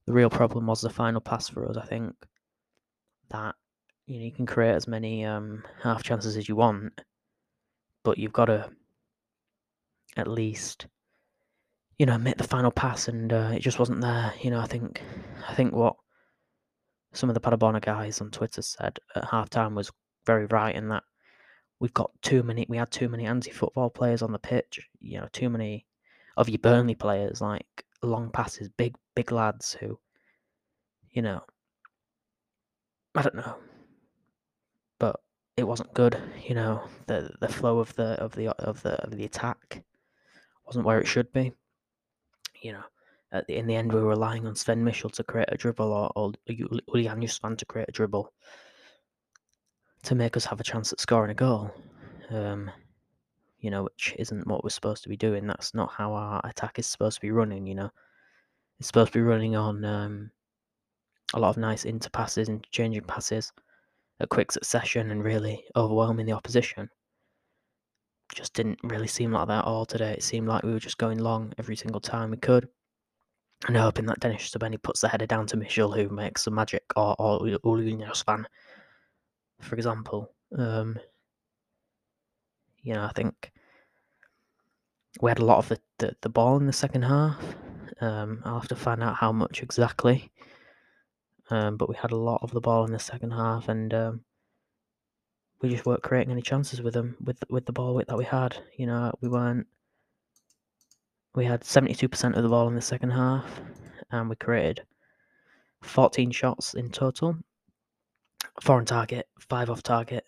the 0.06 0.14
real 0.14 0.30
problem 0.30 0.68
was 0.68 0.82
the 0.82 0.90
final 0.90 1.22
pass 1.22 1.50
for 1.50 1.68
us. 1.70 1.78
I 1.78 1.86
think 1.86 2.14
that 3.30 3.56
you 4.08 4.20
know 4.20 4.26
you 4.26 4.32
can 4.32 4.46
create 4.46 4.76
as 4.76 4.88
many 4.88 5.26
um, 5.26 5.64
half 5.82 6.04
chances 6.04 6.36
as 6.38 6.50
you 6.50 6.56
want, 6.56 7.02
but 8.04 8.18
you've 8.18 8.34
got 8.34 8.46
to 8.46 8.70
at 10.16 10.28
least 10.28 10.88
you 11.98 12.06
know 12.06 12.18
make 12.18 12.38
the 12.38 12.44
final 12.44 12.72
pass, 12.72 13.08
and 13.08 13.32
uh, 13.32 13.52
it 13.54 13.62
just 13.62 13.80
wasn't 13.80 14.02
there. 14.02 14.34
You 14.42 14.52
know, 14.52 14.60
I 14.60 14.68
think 14.68 15.02
I 15.48 15.54
think 15.54 15.74
what 15.74 15.96
some 17.14 17.30
of 17.30 17.34
the 17.34 17.40
Paderborn 17.40 17.80
guys 17.82 18.22
on 18.22 18.32
Twitter 18.32 18.62
said 18.62 19.00
at 19.16 19.24
halftime 19.24 19.74
was 19.74 19.92
very 20.26 20.46
right 20.48 20.76
in 20.76 20.90
that 20.90 21.04
we've 21.80 21.94
got 21.94 22.12
too 22.22 22.44
many. 22.44 22.66
We 22.70 22.78
had 22.78 22.92
too 22.92 23.10
many 23.10 23.26
anti-football 23.26 23.90
players 23.90 24.22
on 24.22 24.32
the 24.32 24.40
pitch. 24.40 24.80
You 25.00 25.22
know, 25.22 25.28
too 25.32 25.50
many 25.50 25.86
of 26.38 26.50
your 26.50 26.60
Burnley 26.60 26.96
players 26.96 27.42
like 27.42 27.86
long 28.02 28.30
passes, 28.32 28.70
big 28.70 28.96
big 29.16 29.32
lads 29.32 29.74
who, 29.80 30.00
you 31.12 31.22
know, 31.22 31.42
I 33.16 33.22
don't 33.22 33.36
know, 33.36 33.56
but 35.00 35.20
it 35.58 35.68
wasn't 35.68 35.94
good. 35.94 36.18
You 36.48 36.56
know, 36.56 36.84
the 37.08 37.32
the 37.40 37.48
flow 37.50 37.80
of 37.80 37.96
the 37.96 38.22
of 38.22 38.34
the 38.36 38.50
of 38.50 38.82
the 38.84 38.94
of 39.04 39.16
the 39.16 39.26
attack 39.26 39.84
wasn't 40.66 40.86
where 40.86 41.00
it 41.00 41.08
should 41.08 41.32
be. 41.32 41.54
You 42.62 42.74
know, 42.74 42.84
at 43.32 43.48
the, 43.48 43.58
in 43.58 43.68
the 43.68 43.76
end, 43.76 43.92
we 43.92 44.02
were 44.02 44.10
relying 44.10 44.48
on 44.48 44.56
Sven 44.56 44.84
Michel 44.84 45.10
to 45.12 45.24
create 45.24 45.50
a 45.52 45.58
dribble 45.58 45.92
or, 45.92 46.12
or 46.16 46.32
Julian 46.48 47.22
Justvan 47.22 47.58
to 47.58 47.66
create 47.66 47.90
a 47.90 47.92
dribble 47.92 48.32
to 50.04 50.16
make 50.16 50.38
us 50.38 50.46
have 50.46 50.60
a 50.60 50.64
chance 50.64 50.94
at 50.94 51.00
scoring 51.00 51.32
a 51.32 51.36
goal. 51.36 51.72
Um, 52.30 52.72
you 53.60 53.72
know, 53.72 53.84
which 53.84 54.16
isn't 54.20 54.46
what 54.46 54.64
we're 54.64 54.70
supposed 54.70 55.02
to 55.04 55.10
be 55.10 55.18
doing. 55.18 55.48
That's 55.48 55.74
not 55.74 55.92
how 55.92 56.14
our 56.14 56.40
attack 56.44 56.78
is 56.78 56.86
supposed 56.86 57.16
to 57.16 57.22
be 57.22 57.32
running. 57.32 57.66
You 57.66 57.76
know, 57.76 57.92
it's 58.80 58.88
supposed 58.88 59.14
to 59.14 59.20
be 59.20 59.24
running 59.24 59.56
on 59.56 59.84
um, 59.84 60.32
a 61.34 61.40
lot 61.40 61.50
of 61.50 61.58
nice 61.58 61.86
inter 61.86 62.10
passes, 62.10 62.48
interchanging 62.48 63.04
passes, 63.04 63.52
a 64.20 64.28
quick 64.28 64.52
succession, 64.52 65.10
and 65.10 65.24
really 65.24 65.66
overwhelming 65.76 66.28
the 66.28 66.32
opposition. 66.34 66.90
Just 68.36 68.54
didn't 68.54 68.80
really 68.84 69.08
seem 69.08 69.32
like 69.32 69.48
that 69.48 69.60
at 69.60 69.66
all 69.66 69.86
today. 69.86 70.12
It 70.12 70.24
seemed 70.24 70.50
like 70.50 70.64
we 70.64 70.74
were 70.74 70.80
just 70.80 70.98
going 70.98 71.20
long 71.20 71.54
every 71.58 71.78
single 71.78 72.02
time 72.02 72.32
we 72.32 72.38
could. 72.38 72.68
And 73.66 73.78
hoping 73.78 74.06
that 74.08 74.20
Dennis 74.20 74.52
Srbeny 74.52 74.82
puts 74.82 75.00
the 75.00 75.08
header 75.08 75.26
down 75.26 75.48
to 75.48 75.58
Michel, 75.58 75.92
who 75.92 76.10
makes 76.10 76.44
some 76.44 76.54
magic, 76.54 76.84
or, 76.98 77.16
or 77.18 77.48
Julian 77.48 78.02
Justvan, 78.02 78.44
for 79.62 79.76
example. 79.76 80.34
Um, 80.58 81.00
you 82.84 82.94
know, 82.94 83.06
I 83.06 83.12
think 83.16 83.54
we 85.22 85.32
had 85.32 85.40
a 85.40 85.46
lot 85.46 85.60
of 85.60 85.70
the, 85.70 85.80
the, 86.00 86.16
the 86.22 86.30
ball 86.30 86.58
in 86.58 86.68
the 86.68 86.74
second 86.74 87.04
half. 87.04 87.42
Um, 88.02 88.42
I'll 88.44 88.60
have 88.60 88.68
to 88.68 88.76
find 88.76 89.02
out 89.02 89.16
how 89.16 89.32
much 89.32 89.64
exactly. 89.64 90.30
Um, 91.50 91.78
but 91.78 91.88
we 91.88 91.96
had 91.96 92.12
a 92.12 92.18
lot 92.18 92.44
of 92.44 92.52
the 92.52 92.60
ball 92.60 92.84
in 92.84 92.92
the 92.92 93.00
second 93.00 93.32
half, 93.32 93.70
and 93.70 93.94
um, 93.94 94.22
we 95.62 95.70
just 95.70 95.86
weren't 95.86 96.04
creating 96.04 96.32
any 96.32 96.42
chances 96.42 96.82
with 96.82 96.94
them 96.94 97.16
with 97.24 97.38
with 97.50 97.66
the 97.66 97.72
ball 97.72 98.02
that 98.08 98.18
we 98.18 98.26
had. 98.26 98.58
You 98.78 98.88
know, 98.88 99.12
we 99.22 99.30
weren't. 99.30 99.68
We 101.34 101.46
had 101.46 101.64
seventy 101.64 101.96
two 101.96 102.10
percent 102.10 102.36
of 102.36 102.44
the 102.44 102.50
ball 102.50 102.68
in 102.68 102.76
the 102.76 102.82
second 102.82 103.12
half, 103.12 103.46
and 104.12 104.30
we 104.30 104.36
created 104.36 104.82
fourteen 105.82 106.32
shots 106.32 106.74
in 106.74 106.90
total. 106.90 107.38
Four 108.62 108.78
on 108.78 108.86
target, 108.86 109.28
five 109.40 109.70
off 109.70 109.84
target. 109.84 110.26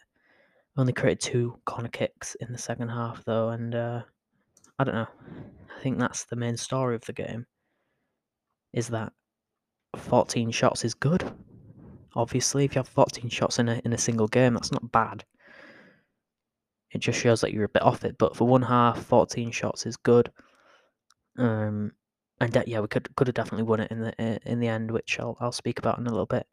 Only 0.75 0.93
created 0.93 1.22
two 1.22 1.60
corner 1.65 1.89
kicks 1.89 2.36
in 2.36 2.51
the 2.51 2.57
second 2.57 2.89
half, 2.89 3.24
though, 3.25 3.50
and 3.50 3.74
uh, 3.74 4.01
I 4.77 4.84
don't 4.84 4.96
know. 4.96 5.07
I 5.75 5.81
think 5.81 5.98
that's 5.98 6.25
the 6.25 6.36
main 6.36 6.57
story 6.57 6.96
of 6.96 7.05
the 7.05 7.13
game. 7.13 7.46
Is 8.74 8.89
that 8.89 9.12
14 9.96 10.51
shots 10.51 10.86
is 10.86 10.93
good. 10.93 11.24
Obviously, 12.17 12.65
if 12.65 12.75
you 12.75 12.79
have 12.79 12.88
14 12.88 13.29
shots 13.29 13.59
in 13.59 13.69
a 13.69 13.79
in 13.86 13.93
a 13.93 13.97
single 13.97 14.27
game, 14.27 14.55
that's 14.55 14.71
not 14.71 14.91
bad. 14.91 15.24
It 16.91 17.00
just 17.00 17.19
shows 17.19 17.41
that 17.41 17.53
you're 17.53 17.65
a 17.65 17.69
bit 17.69 17.83
off 17.83 18.03
it. 18.03 18.17
But 18.17 18.36
for 18.36 18.47
one 18.47 18.63
half, 18.63 19.03
14 19.05 19.51
shots 19.51 19.86
is 19.86 19.97
good. 19.97 20.31
Um, 21.38 21.91
and 22.39 22.51
de- 22.51 22.63
yeah, 22.65 22.79
we 22.79 22.88
could 22.88 23.15
could 23.15 23.27
have 23.27 23.36
definitely 23.36 23.63
won 23.63 23.81
it 23.81 23.91
in 23.91 24.01
the 24.01 24.39
in 24.50 24.59
the 24.59 24.67
end, 24.67 24.89
which 24.91 25.19
I'll 25.19 25.38
I'll 25.39 25.51
speak 25.51 25.79
about 25.79 26.00
in 26.00 26.07
a 26.07 26.09
little 26.09 26.25
bit. 26.25 26.47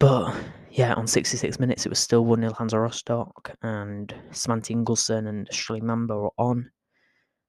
But 0.00 0.34
yeah, 0.70 0.94
on 0.94 1.06
66 1.06 1.60
minutes, 1.60 1.86
it 1.86 1.88
was 1.88 2.00
still 2.00 2.24
1 2.24 2.40
0 2.40 2.52
Hansa 2.54 2.78
Rostock, 2.78 3.56
and 3.62 4.12
Svante 4.32 4.74
Ingelsson 4.74 5.28
and 5.28 5.48
Streli 5.50 5.80
Mamba 5.80 6.16
were 6.16 6.32
on 6.36 6.70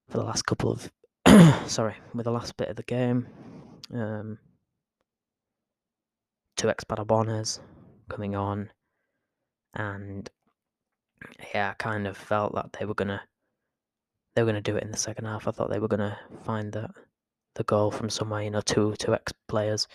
for 0.10 0.20
the 0.20 0.24
last 0.24 0.44
couple 0.44 0.72
of 0.72 0.92
sorry, 1.68 1.96
with 2.14 2.26
the 2.26 2.32
last 2.32 2.56
bit 2.58 2.70
of 2.70 2.76
the 2.76 2.84
game. 2.84 3.28
Um, 3.94 4.38
two 6.56 6.70
ex 6.70 6.84
Paderborners 6.84 7.60
coming 8.10 8.36
on, 8.36 8.70
and 9.74 10.30
yeah, 11.54 11.72
I 11.72 11.74
kind 11.74 12.08
of 12.08 12.18
felt 12.18 12.56
that 12.56 12.74
they 12.74 12.86
were 12.86 12.94
gonna 12.94 13.22
they 14.36 14.44
were 14.44 14.54
to 14.54 14.62
do 14.62 14.76
it 14.76 14.84
in 14.84 14.92
the 14.92 14.98
second 14.98 15.26
half. 15.26 15.48
I 15.48 15.52
thought 15.52 15.70
they 15.70 15.80
were 15.80 15.88
to 15.88 16.18
find 16.44 16.72
the 16.72 16.90
the 17.56 17.64
goal 17.64 17.92
from 17.92 18.10
somewhere. 18.10 18.44
You 18.44 18.52
know, 18.52 18.62
two 18.62 18.94
two 19.00 19.14
ex 19.14 19.34
players. 19.48 19.88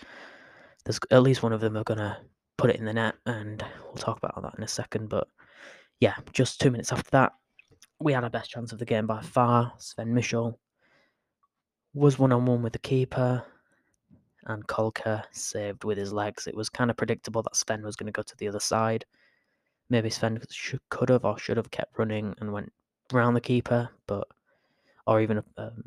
There's 0.85 0.99
at 1.11 1.23
least 1.23 1.43
one 1.43 1.53
of 1.53 1.61
them 1.61 1.77
are 1.77 1.83
to 1.83 2.17
put 2.57 2.71
it 2.71 2.77
in 2.77 2.85
the 2.85 2.93
net, 2.93 3.15
and 3.25 3.63
we'll 3.85 3.95
talk 3.95 4.17
about 4.17 4.41
that 4.41 4.55
in 4.57 4.63
a 4.63 4.67
second. 4.67 5.09
But 5.09 5.27
yeah, 5.99 6.15
just 6.33 6.59
two 6.59 6.71
minutes 6.71 6.91
after 6.91 7.09
that, 7.11 7.33
we 7.99 8.13
had 8.13 8.23
our 8.23 8.29
best 8.29 8.49
chance 8.49 8.71
of 8.71 8.79
the 8.79 8.85
game 8.85 9.07
by 9.07 9.21
far. 9.21 9.73
Sven 9.77 10.13
Michel 10.13 10.59
was 11.93 12.17
one 12.17 12.31
on 12.31 12.45
one 12.45 12.63
with 12.63 12.73
the 12.73 12.79
keeper, 12.79 13.45
and 14.45 14.67
Kolke 14.67 15.23
saved 15.31 15.83
with 15.83 15.97
his 15.97 16.13
legs. 16.13 16.47
It 16.47 16.55
was 16.55 16.69
kind 16.69 16.89
of 16.89 16.97
predictable 16.97 17.41
that 17.43 17.55
Sven 17.55 17.83
was 17.83 17.95
going 17.95 18.07
to 18.07 18.11
go 18.11 18.23
to 18.23 18.37
the 18.37 18.47
other 18.47 18.59
side. 18.59 19.05
Maybe 19.89 20.09
Sven 20.09 20.41
should, 20.49 20.79
could 20.89 21.09
have 21.09 21.25
or 21.25 21.37
should 21.37 21.57
have 21.57 21.71
kept 21.71 21.97
running 21.97 22.33
and 22.39 22.53
went 22.53 22.71
around 23.13 23.33
the 23.33 23.41
keeper, 23.41 23.89
but 24.07 24.27
or 25.07 25.21
even 25.21 25.43
um, 25.57 25.83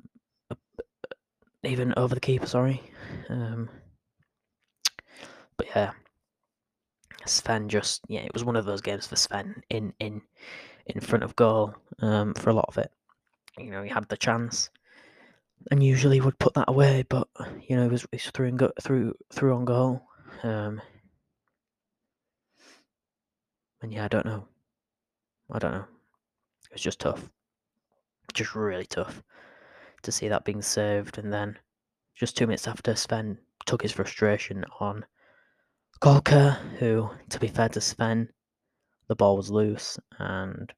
even 1.63 1.95
over 1.97 2.15
the 2.15 2.21
keeper. 2.21 2.47
Sorry, 2.47 2.83
um, 3.29 3.69
but 5.57 5.67
yeah, 5.75 5.93
Sven 7.27 7.69
just 7.69 8.03
yeah, 8.09 8.21
it 8.21 8.35
was 8.35 8.45
one 8.45 8.57
of 8.57 8.67
those 8.67 8.81
games 8.81 9.07
for 9.07 9.17
Sven 9.17 9.63
in 9.71 9.93
in 10.01 10.21
in 10.87 11.01
front 11.01 11.25
of 11.25 11.37
goal 11.37 11.75
um, 12.01 12.35
for 12.35 12.51
a 12.51 12.55
lot 12.55 12.67
of 12.69 12.79
it. 12.79 12.93
You 13.59 13.71
know, 13.71 13.83
he 13.83 13.89
had 13.89 14.09
the 14.09 14.17
chance, 14.17 14.71
and 15.71 15.83
usually 15.83 16.21
would 16.21 16.39
put 16.39 16.55
that 16.55 16.69
away, 16.69 17.05
but 17.09 17.29
you 17.69 17.77
know, 17.77 17.85
he 17.85 17.89
was, 17.89 18.07
was 18.13 18.31
through 18.31 18.49
and 18.49 18.59
go, 18.59 18.73
through 18.81 19.15
through 19.33 19.55
on 19.55 19.65
goal. 19.65 20.03
Um, 20.43 20.81
and 23.83 23.93
yeah, 23.93 24.05
I 24.05 24.09
don't 24.09 24.27
know. 24.27 24.47
I 25.51 25.59
don't 25.59 25.73
know. 25.73 25.85
It 26.71 26.75
was 26.75 26.83
just 26.83 27.01
tough, 27.01 27.29
just 28.33 28.55
really 28.55 28.87
tough 28.87 29.23
to 30.03 30.13
see 30.13 30.29
that 30.29 30.45
being 30.45 30.63
saved, 30.63 31.19
and 31.19 31.33
then 31.33 31.59
just 32.15 32.37
two 32.37 32.47
minutes 32.47 32.69
after, 32.69 32.95
Sven 32.95 33.39
took 33.67 33.83
his 33.83 33.93
frustration 33.93 34.65
on 34.81 35.05
Kolke, 36.01 36.57
who, 36.79 37.11
to 37.31 37.41
be 37.41 37.49
fair 37.49 37.69
to 37.71 37.81
Sven, 37.81 38.29
the 39.09 39.17
ball 39.17 39.37
was 39.37 39.51
loose 39.51 39.99
and 40.19 40.73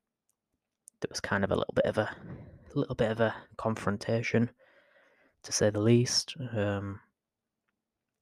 there 1.00 1.08
was 1.10 1.20
kind 1.20 1.44
of 1.44 1.50
a 1.50 1.56
little 1.56 1.74
bit 1.74 1.84
of 1.84 1.98
a, 1.98 2.02
a 2.74 2.78
little 2.78 2.94
bit 2.94 3.10
of 3.10 3.20
a 3.20 3.34
confrontation, 3.56 4.50
to 5.46 5.52
say 5.52 5.70
the 5.70 5.80
least. 5.80 6.36
Um, 6.54 7.00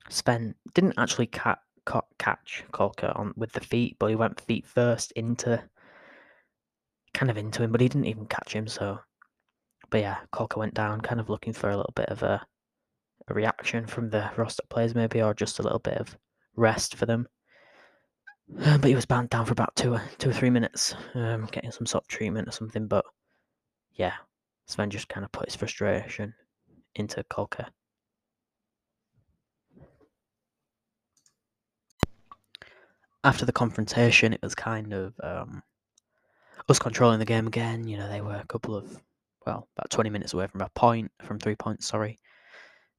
Sven 0.08 0.54
didn't 0.74 0.98
actually 0.98 1.26
ca- 1.26 1.60
ca- 1.84 2.02
catch 2.18 2.64
Kolke 2.72 3.18
on 3.18 3.32
with 3.36 3.52
the 3.52 3.60
feet, 3.60 3.96
but 3.98 4.10
he 4.10 4.16
went 4.16 4.40
feet 4.40 4.66
first 4.66 5.12
into, 5.12 5.62
kind 7.12 7.30
of 7.30 7.36
into 7.36 7.62
him, 7.62 7.72
but 7.72 7.80
he 7.80 7.88
didn't 7.88 8.06
even 8.06 8.26
catch 8.26 8.52
him. 8.52 8.68
So, 8.68 9.00
but 9.90 10.00
yeah, 10.00 10.18
Kolke 10.32 10.56
went 10.56 10.74
down, 10.74 11.00
kind 11.00 11.20
of 11.20 11.30
looking 11.30 11.52
for 11.52 11.70
a 11.70 11.76
little 11.76 11.92
bit 11.94 12.08
of 12.10 12.22
a, 12.22 12.46
a 13.28 13.34
reaction 13.34 13.86
from 13.86 14.10
the 14.10 14.30
Rostock 14.36 14.68
players, 14.68 14.94
maybe, 14.94 15.22
or 15.22 15.34
just 15.34 15.58
a 15.58 15.62
little 15.62 15.78
bit 15.78 15.98
of 15.98 16.16
rest 16.56 16.94
for 16.96 17.06
them. 17.06 17.26
But 18.46 18.84
he 18.84 18.94
was 18.94 19.06
bound 19.06 19.30
down 19.30 19.46
for 19.46 19.52
about 19.52 19.74
two, 19.74 19.98
two 20.18 20.28
or 20.28 20.34
three 20.34 20.50
minutes, 20.50 20.94
um, 21.14 21.48
getting 21.50 21.72
some 21.72 21.86
sort 21.86 22.04
of 22.04 22.08
treatment 22.08 22.46
or 22.46 22.52
something. 22.52 22.86
But 22.86 23.06
yeah, 23.94 24.12
Sven 24.66 24.90
just 24.90 25.08
kind 25.08 25.24
of 25.24 25.32
put 25.32 25.46
his 25.46 25.56
frustration 25.56 26.34
into 26.94 27.24
Kolke. 27.24 27.66
After 33.22 33.46
the 33.46 33.52
confrontation, 33.52 34.32
it 34.32 34.42
was 34.42 34.54
kind 34.54 34.92
of 34.92 35.14
um, 35.22 35.62
us 36.68 36.78
controlling 36.78 37.18
the 37.18 37.24
game 37.24 37.46
again. 37.46 37.88
You 37.88 37.96
know, 37.96 38.08
they 38.08 38.20
were 38.20 38.36
a 38.36 38.46
couple 38.46 38.74
of, 38.74 39.00
well, 39.46 39.68
about 39.76 39.90
20 39.90 40.10
minutes 40.10 40.34
away 40.34 40.46
from 40.46 40.60
a 40.60 40.68
point, 40.74 41.10
from 41.22 41.38
three 41.38 41.56
points, 41.56 41.86
sorry. 41.86 42.18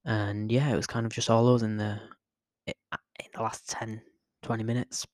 And 0.05 0.51
yeah, 0.51 0.71
it 0.71 0.75
was 0.75 0.87
kind 0.87 1.05
of 1.05 1.11
just 1.11 1.29
all 1.29 1.53
us 1.53 1.61
in 1.61 1.77
the 1.77 1.99
in 2.67 2.73
the 3.33 3.41
last 3.41 3.69
10, 3.69 4.01
20 4.43 4.63
minutes. 4.63 5.05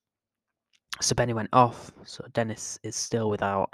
Srbeny 1.02 1.34
went 1.34 1.50
off. 1.54 1.92
So 2.06 2.26
Dennis 2.34 2.80
is 2.84 2.96
still 2.96 3.30
without 3.30 3.74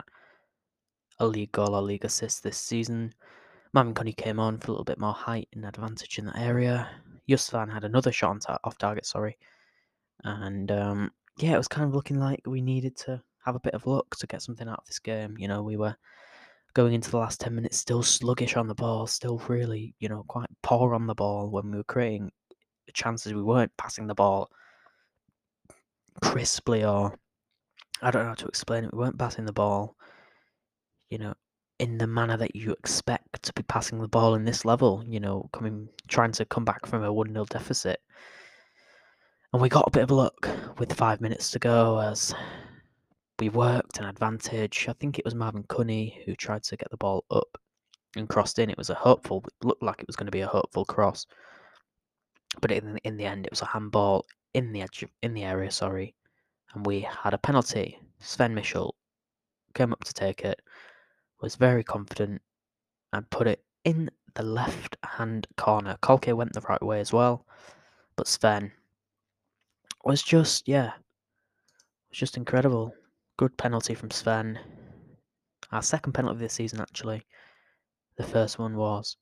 a 1.19 1.27
league 1.27 1.51
goal 1.51 1.75
or 1.75 1.81
league 1.81 2.05
assist 2.05 2.43
this 2.43 2.57
season. 2.57 3.13
Marvin 3.73 3.93
Cuni 3.93 4.13
came 4.13 4.39
on 4.39 4.57
for 4.59 4.67
a 4.67 4.71
little 4.71 4.85
bit 4.85 4.99
more 4.99 5.13
height 5.13 5.47
and 5.53 5.65
advantage 5.65 6.19
in 6.19 6.25
that 6.25 6.37
area. 6.37 6.89
Justvan 7.29 7.71
had 7.71 7.83
another 7.83 8.11
shot 8.11 8.47
on 8.47 8.57
off 8.63 8.77
target, 8.77 9.05
sorry. 9.05 9.37
And 10.23 10.71
um, 10.71 11.11
yeah, 11.37 11.53
it 11.53 11.57
was 11.57 11.67
kind 11.67 11.87
of 11.87 11.93
looking 11.93 12.19
like 12.19 12.41
we 12.45 12.61
needed 12.61 12.95
to 12.97 13.21
have 13.45 13.55
a 13.55 13.59
bit 13.59 13.73
of 13.73 13.85
luck 13.85 14.15
to 14.17 14.27
get 14.27 14.41
something 14.41 14.67
out 14.67 14.79
of 14.79 14.85
this 14.85 14.99
game. 14.99 15.37
You 15.37 15.47
know, 15.47 15.63
we 15.63 15.77
were 15.77 15.95
going 16.73 16.93
into 16.93 17.11
the 17.11 17.17
last 17.17 17.41
10 17.41 17.55
minutes 17.55 17.77
still 17.77 18.03
sluggish 18.03 18.55
on 18.55 18.67
the 18.67 18.75
ball, 18.75 19.07
still 19.07 19.41
really, 19.47 19.95
you 19.99 20.09
know, 20.09 20.23
quite 20.27 20.49
poor 20.63 20.93
on 20.93 21.07
the 21.07 21.15
ball 21.15 21.49
when 21.49 21.71
we 21.71 21.77
were 21.77 21.83
creating 21.83 22.31
chances. 22.93 23.33
We 23.33 23.41
weren't 23.41 23.75
passing 23.77 24.07
the 24.07 24.15
ball 24.15 24.49
crisply 26.21 26.83
or 26.83 27.17
I 28.01 28.11
don't 28.11 28.23
know 28.23 28.29
how 28.29 28.35
to 28.35 28.47
explain 28.47 28.85
it. 28.85 28.93
We 28.93 28.99
weren't 28.99 29.17
passing 29.17 29.45
the 29.45 29.53
ball, 29.53 29.95
you 31.09 31.17
know, 31.17 31.33
in 31.79 31.97
the 31.97 32.07
manner 32.07 32.37
that 32.37 32.55
you 32.55 32.71
expect 32.71 33.43
to 33.43 33.53
be 33.53 33.63
passing 33.63 33.99
the 33.99 34.07
ball 34.07 34.35
in 34.35 34.45
this 34.45 34.65
level, 34.65 35.03
you 35.05 35.19
know, 35.19 35.49
coming 35.53 35.87
trying 36.07 36.31
to 36.31 36.45
come 36.45 36.65
back 36.65 36.85
from 36.85 37.03
a 37.03 37.13
1 37.13 37.33
0 37.33 37.45
deficit. 37.45 38.01
And 39.53 39.61
we 39.61 39.69
got 39.69 39.87
a 39.87 39.91
bit 39.91 40.03
of 40.03 40.11
luck 40.11 40.49
with 40.77 40.93
five 40.93 41.21
minutes 41.21 41.51
to 41.51 41.59
go 41.59 41.99
as 41.99 42.33
we 43.39 43.49
worked 43.49 43.99
an 43.99 44.05
advantage. 44.05 44.87
I 44.89 44.93
think 44.93 45.17
it 45.19 45.25
was 45.25 45.35
Marvin 45.35 45.63
Cuni 45.69 46.21
who 46.25 46.35
tried 46.35 46.63
to 46.63 46.77
get 46.77 46.89
the 46.89 46.97
ball 46.97 47.23
up 47.31 47.57
and 48.15 48.27
crossed 48.27 48.59
in. 48.59 48.69
It 48.69 48.77
was 48.77 48.89
a 48.89 48.95
hopeful, 48.95 49.43
it 49.45 49.65
looked 49.65 49.83
like 49.83 49.99
it 50.01 50.07
was 50.07 50.15
going 50.15 50.25
to 50.25 50.31
be 50.31 50.41
a 50.41 50.47
hopeful 50.47 50.85
cross. 50.85 51.25
But 52.59 52.71
in, 52.71 52.97
in 53.03 53.17
the 53.17 53.25
end, 53.25 53.45
it 53.45 53.51
was 53.51 53.61
a 53.61 53.65
handball 53.65 54.25
in 54.53 54.73
the 54.73 54.81
edge, 54.81 55.05
in 55.21 55.33
the 55.33 55.43
area, 55.43 55.69
sorry. 55.69 56.15
And 56.73 56.85
we 56.85 57.01
had 57.01 57.33
a 57.33 57.37
penalty. 57.37 57.99
Sven 58.19 58.55
Michel 58.55 58.95
came 59.75 59.93
up 59.93 60.03
to 60.03 60.13
take 60.13 60.41
it, 60.41 60.59
was 61.41 61.55
very 61.55 61.83
confident, 61.83 62.41
and 63.13 63.29
put 63.29 63.47
it 63.47 63.63
in 63.85 64.09
the 64.35 64.43
left 64.43 64.97
hand 65.03 65.47
corner. 65.57 65.97
Kolke 66.01 66.35
went 66.35 66.53
the 66.53 66.61
right 66.61 66.81
way 66.81 66.99
as 66.99 67.13
well, 67.13 67.45
but 68.15 68.27
Sven 68.27 68.71
was 70.03 70.21
just, 70.23 70.67
yeah, 70.67 70.91
was 72.09 72.19
just 72.19 72.37
incredible. 72.37 72.93
Good 73.37 73.57
penalty 73.57 73.93
from 73.93 74.11
Sven. 74.11 74.59
Our 75.71 75.81
second 75.81 76.13
penalty 76.13 76.35
of 76.35 76.39
the 76.39 76.49
season, 76.49 76.81
actually. 76.81 77.25
The 78.17 78.23
first 78.23 78.57
one 78.57 78.75
was 78.77 79.17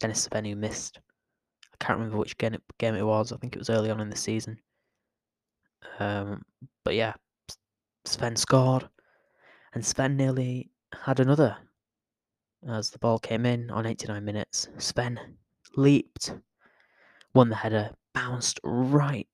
Dennis 0.00 0.22
Sven 0.22 0.44
who 0.44 0.56
missed. 0.56 0.98
I 1.72 1.84
can't 1.84 1.98
remember 1.98 2.18
which 2.18 2.38
game 2.38 2.54
it, 2.54 2.62
game 2.78 2.94
it 2.94 3.02
was. 3.02 3.32
I 3.32 3.36
think 3.36 3.54
it 3.54 3.58
was 3.58 3.70
early 3.70 3.90
on 3.90 4.00
in 4.00 4.08
the 4.08 4.16
season. 4.16 4.58
Um, 5.98 6.42
but 6.84 6.94
yeah, 6.94 7.14
Sven 8.04 8.36
scored, 8.36 8.88
and 9.74 9.84
Sven 9.84 10.16
nearly 10.16 10.70
had 11.02 11.20
another 11.20 11.56
as 12.68 12.90
the 12.90 12.98
ball 12.98 13.18
came 13.18 13.46
in 13.46 13.70
on 13.70 13.86
89 13.86 14.24
minutes. 14.24 14.68
Sven 14.78 15.18
leaped, 15.76 16.34
won 17.34 17.48
the 17.48 17.56
header, 17.56 17.90
bounced 18.14 18.60
right 18.62 19.28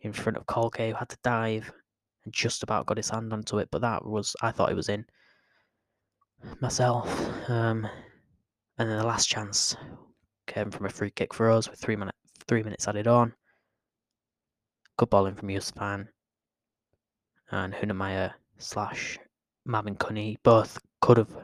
in 0.00 0.12
front 0.12 0.36
of 0.36 0.46
Kolke, 0.46 0.88
who 0.88 0.94
had 0.94 1.08
to 1.08 1.18
dive 1.22 1.70
and 2.24 2.32
just 2.32 2.62
about 2.62 2.86
got 2.86 2.96
his 2.96 3.10
hand 3.10 3.32
onto 3.32 3.58
it. 3.58 3.68
But 3.70 3.82
that 3.82 4.04
was, 4.04 4.34
I 4.42 4.50
thought 4.52 4.70
it 4.70 4.76
was 4.76 4.88
in 4.88 5.04
myself. 6.60 7.08
Um, 7.48 7.86
and 8.78 8.90
then 8.90 8.98
the 8.98 9.06
last 9.06 9.26
chance 9.28 9.76
came 10.46 10.70
from 10.70 10.86
a 10.86 10.90
free 10.90 11.10
kick 11.10 11.34
for 11.34 11.50
us 11.50 11.68
with 11.68 11.80
three, 11.80 11.96
minute, 11.96 12.14
three 12.46 12.62
minutes 12.62 12.88
added 12.88 13.06
on. 13.06 13.34
Good 14.96 15.10
ball 15.10 15.26
in 15.26 15.34
from 15.34 15.48
Justvan 15.48 16.08
and 17.50 17.74
Hünemeier 17.74 18.32
slash 18.58 19.18
Marvin 19.66 19.96
Cuni. 19.96 20.38
Both 20.42 20.78
could 21.00 21.16
have 21.16 21.34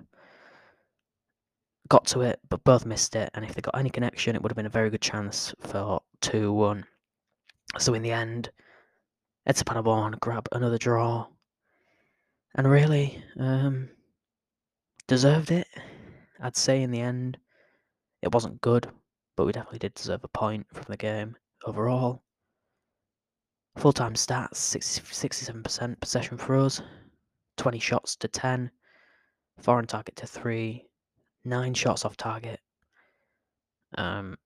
got 1.88 2.06
to 2.06 2.22
it, 2.22 2.40
but 2.48 2.64
both 2.64 2.86
missed 2.86 3.16
it. 3.16 3.30
And 3.34 3.44
if 3.44 3.54
they 3.54 3.60
got 3.60 3.76
any 3.76 3.90
connection, 3.90 4.34
it 4.34 4.42
would 4.42 4.50
have 4.50 4.56
been 4.56 4.66
a 4.66 4.70
very 4.70 4.90
good 4.90 5.00
chance 5.00 5.54
for 5.60 6.00
2 6.20 6.52
1. 6.52 6.84
So 7.78 7.94
in 7.94 8.02
the 8.02 8.12
end, 8.12 8.50
Etapanabon 9.48 10.20
grab 10.20 10.48
another 10.52 10.78
draw. 10.78 11.26
And 12.54 12.70
really, 12.70 13.22
um, 13.38 13.88
deserved 15.06 15.50
it. 15.50 15.66
I'd 16.40 16.56
say 16.56 16.82
in 16.82 16.90
the 16.90 17.00
end, 17.00 17.38
it 18.22 18.32
wasn't 18.32 18.60
good, 18.60 18.88
but 19.36 19.44
we 19.44 19.52
definitely 19.52 19.78
did 19.78 19.94
deserve 19.94 20.24
a 20.24 20.28
point 20.28 20.66
from 20.72 20.84
the 20.88 20.96
game 20.96 21.36
overall. 21.66 22.22
Full 23.76 23.92
time 23.92 24.14
stats 24.14 24.54
67% 24.54 26.00
possession 26.00 26.36
for 26.36 26.56
us, 26.56 26.82
20 27.56 27.78
shots 27.78 28.16
to 28.16 28.28
10, 28.28 28.70
4 29.60 29.78
on 29.78 29.86
target 29.86 30.16
to 30.16 30.26
3, 30.26 30.84
9 31.44 31.74
shots 31.74 32.04
off 32.04 32.16
target, 32.16 32.60
um, 33.98 34.36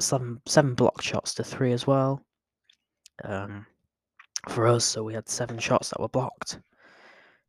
7, 0.00 0.40
seven 0.46 0.74
block 0.74 1.02
shots 1.02 1.34
to 1.34 1.44
3 1.44 1.72
as 1.72 1.86
well. 1.86 2.24
Um, 3.24 3.66
for 4.48 4.66
us, 4.66 4.84
so 4.84 5.04
we 5.04 5.14
had 5.14 5.28
7 5.28 5.58
shots 5.58 5.90
that 5.90 6.00
were 6.00 6.08
blocked. 6.08 6.58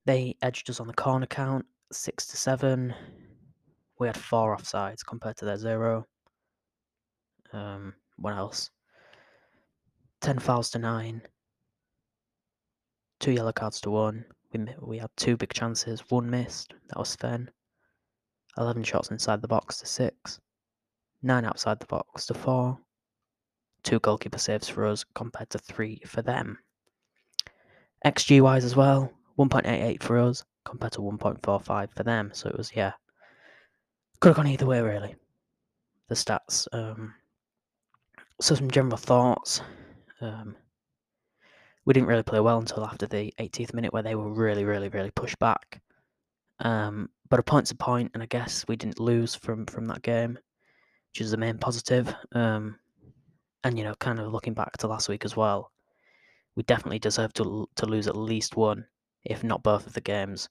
They 0.06 0.36
edged 0.42 0.70
us 0.70 0.80
on 0.80 0.88
the 0.88 0.94
corner 0.94 1.26
count 1.26 1.66
6 1.92 2.26
to 2.28 2.38
7, 2.38 2.94
We 4.00 4.08
had 4.08 4.18
four 4.18 4.58
offsides 4.58 5.06
compared 5.06 5.38
to 5.38 5.46
their 5.46 5.58
zero. 5.58 6.06
Um, 7.54 7.94
what 8.18 8.36
else? 8.36 8.70
10 10.22 10.40
fouls 10.40 10.72
to 10.72 10.80
9. 10.80 11.22
Two 13.20 13.32
yellow 13.32 13.52
cards 13.52 13.80
to 13.82 13.92
1. 13.92 14.26
We, 14.54 14.66
we 14.82 14.98
had 15.00 15.10
two 15.18 15.38
big 15.38 15.54
chances. 15.54 16.04
One 16.10 16.30
missed. 16.30 16.74
That 16.90 17.00
was 17.00 17.10
Sven. 17.10 17.50
11 18.58 18.84
shots 18.84 19.12
inside 19.12 19.42
the 19.42 19.48
box 19.48 19.80
to 19.80 19.86
6. 19.86 20.40
9 21.24 21.46
outside 21.46 21.80
the 21.80 21.86
box 21.86 22.28
to 22.28 22.34
4. 22.34 22.78
Two 23.84 24.00
goalkeeper 24.00 24.38
saves 24.38 24.70
for 24.70 24.86
us 24.86 25.04
compared 25.16 25.50
to 25.50 25.58
3 25.58 26.02
for 26.06 26.22
them. 26.22 26.58
XG 28.06 28.42
wise 28.42 28.66
as 28.66 28.76
well, 28.76 29.12
1.88 29.40 30.04
for 30.04 30.18
us 30.20 30.44
compared 30.66 30.94
to 30.94 31.00
1.45 31.00 31.90
for 31.96 32.04
them. 32.04 32.30
So 32.34 32.50
it 32.50 32.58
was, 32.58 32.72
yeah, 32.76 32.94
could 34.20 34.30
have 34.30 34.38
gone 34.38 34.48
either 34.48 34.66
way, 34.66 34.82
really. 34.82 35.16
The 36.10 36.16
stats. 36.16 36.68
Um, 36.72 37.14
so, 38.40 38.56
some 38.56 38.72
general 38.72 38.98
thoughts. 38.98 39.62
Um, 40.22 40.56
we 41.86 41.94
didn't 41.94 42.08
really 42.08 42.24
play 42.24 42.40
well 42.40 42.60
until 42.60 42.86
after 42.86 43.08
the 43.08 43.34
80th 43.40 43.74
minute, 43.74 43.94
where 43.94 44.04
they 44.04 44.16
were 44.16 44.32
really, 44.32 44.64
really, 44.64 44.90
really 44.90 45.12
pushed 45.12 45.40
back. 45.40 45.82
Um, 46.60 47.10
but 47.30 47.40
a 47.40 47.44
point's 47.44 47.72
a 47.72 47.76
point, 47.76 48.12
and 48.14 48.24
I 48.24 48.28
guess 48.28 48.66
we 48.68 48.76
didn't 48.76 49.00
lose 49.00 49.36
from 49.36 49.66
from 49.66 49.86
that 49.86 50.02
game, 50.02 50.38
which 51.12 51.22
is 51.22 51.32
the 51.32 51.38
main 51.38 51.58
positive. 51.58 52.14
Um, 52.34 52.78
and 53.64 53.78
you 53.78 53.84
know, 53.84 53.96
kind 53.96 54.20
of 54.20 54.32
looking 54.32 54.54
back 54.54 54.78
to 54.78 54.88
last 54.88 55.10
week 55.10 55.26
as 55.26 55.36
well, 55.36 55.72
we 56.56 56.64
definitely 56.64 57.00
deserve 57.00 57.34
to 57.34 57.68
to 57.76 57.86
lose 57.86 58.08
at 58.08 58.16
least 58.16 58.56
one, 58.56 58.86
if 59.26 59.44
not 59.44 59.64
both 59.64 59.88
of 59.88 59.94
the 59.94 60.02
games 60.02 60.50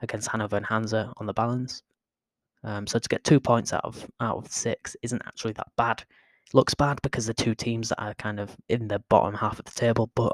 against 0.00 0.28
Hanover 0.28 0.56
and 0.56 0.66
Hansa 0.66 1.12
on 1.16 1.26
the 1.26 1.32
balance. 1.32 1.82
Um, 2.64 2.86
so 2.86 2.98
to 2.98 3.08
get 3.08 3.24
two 3.24 3.40
points 3.40 3.72
out 3.72 3.84
of 3.84 4.06
out 4.20 4.38
of 4.38 4.50
six 4.50 4.96
isn't 5.02 5.22
actually 5.26 5.52
that 5.52 5.68
bad. 5.76 6.04
It 6.46 6.54
looks 6.54 6.74
bad 6.74 7.00
because 7.02 7.26
the 7.26 7.34
two 7.34 7.54
teams 7.54 7.90
that 7.90 8.02
are 8.02 8.14
kind 8.14 8.40
of 8.40 8.56
in 8.68 8.88
the 8.88 8.98
bottom 9.08 9.34
half 9.34 9.58
of 9.58 9.64
the 9.64 9.70
table, 9.70 10.10
but 10.14 10.32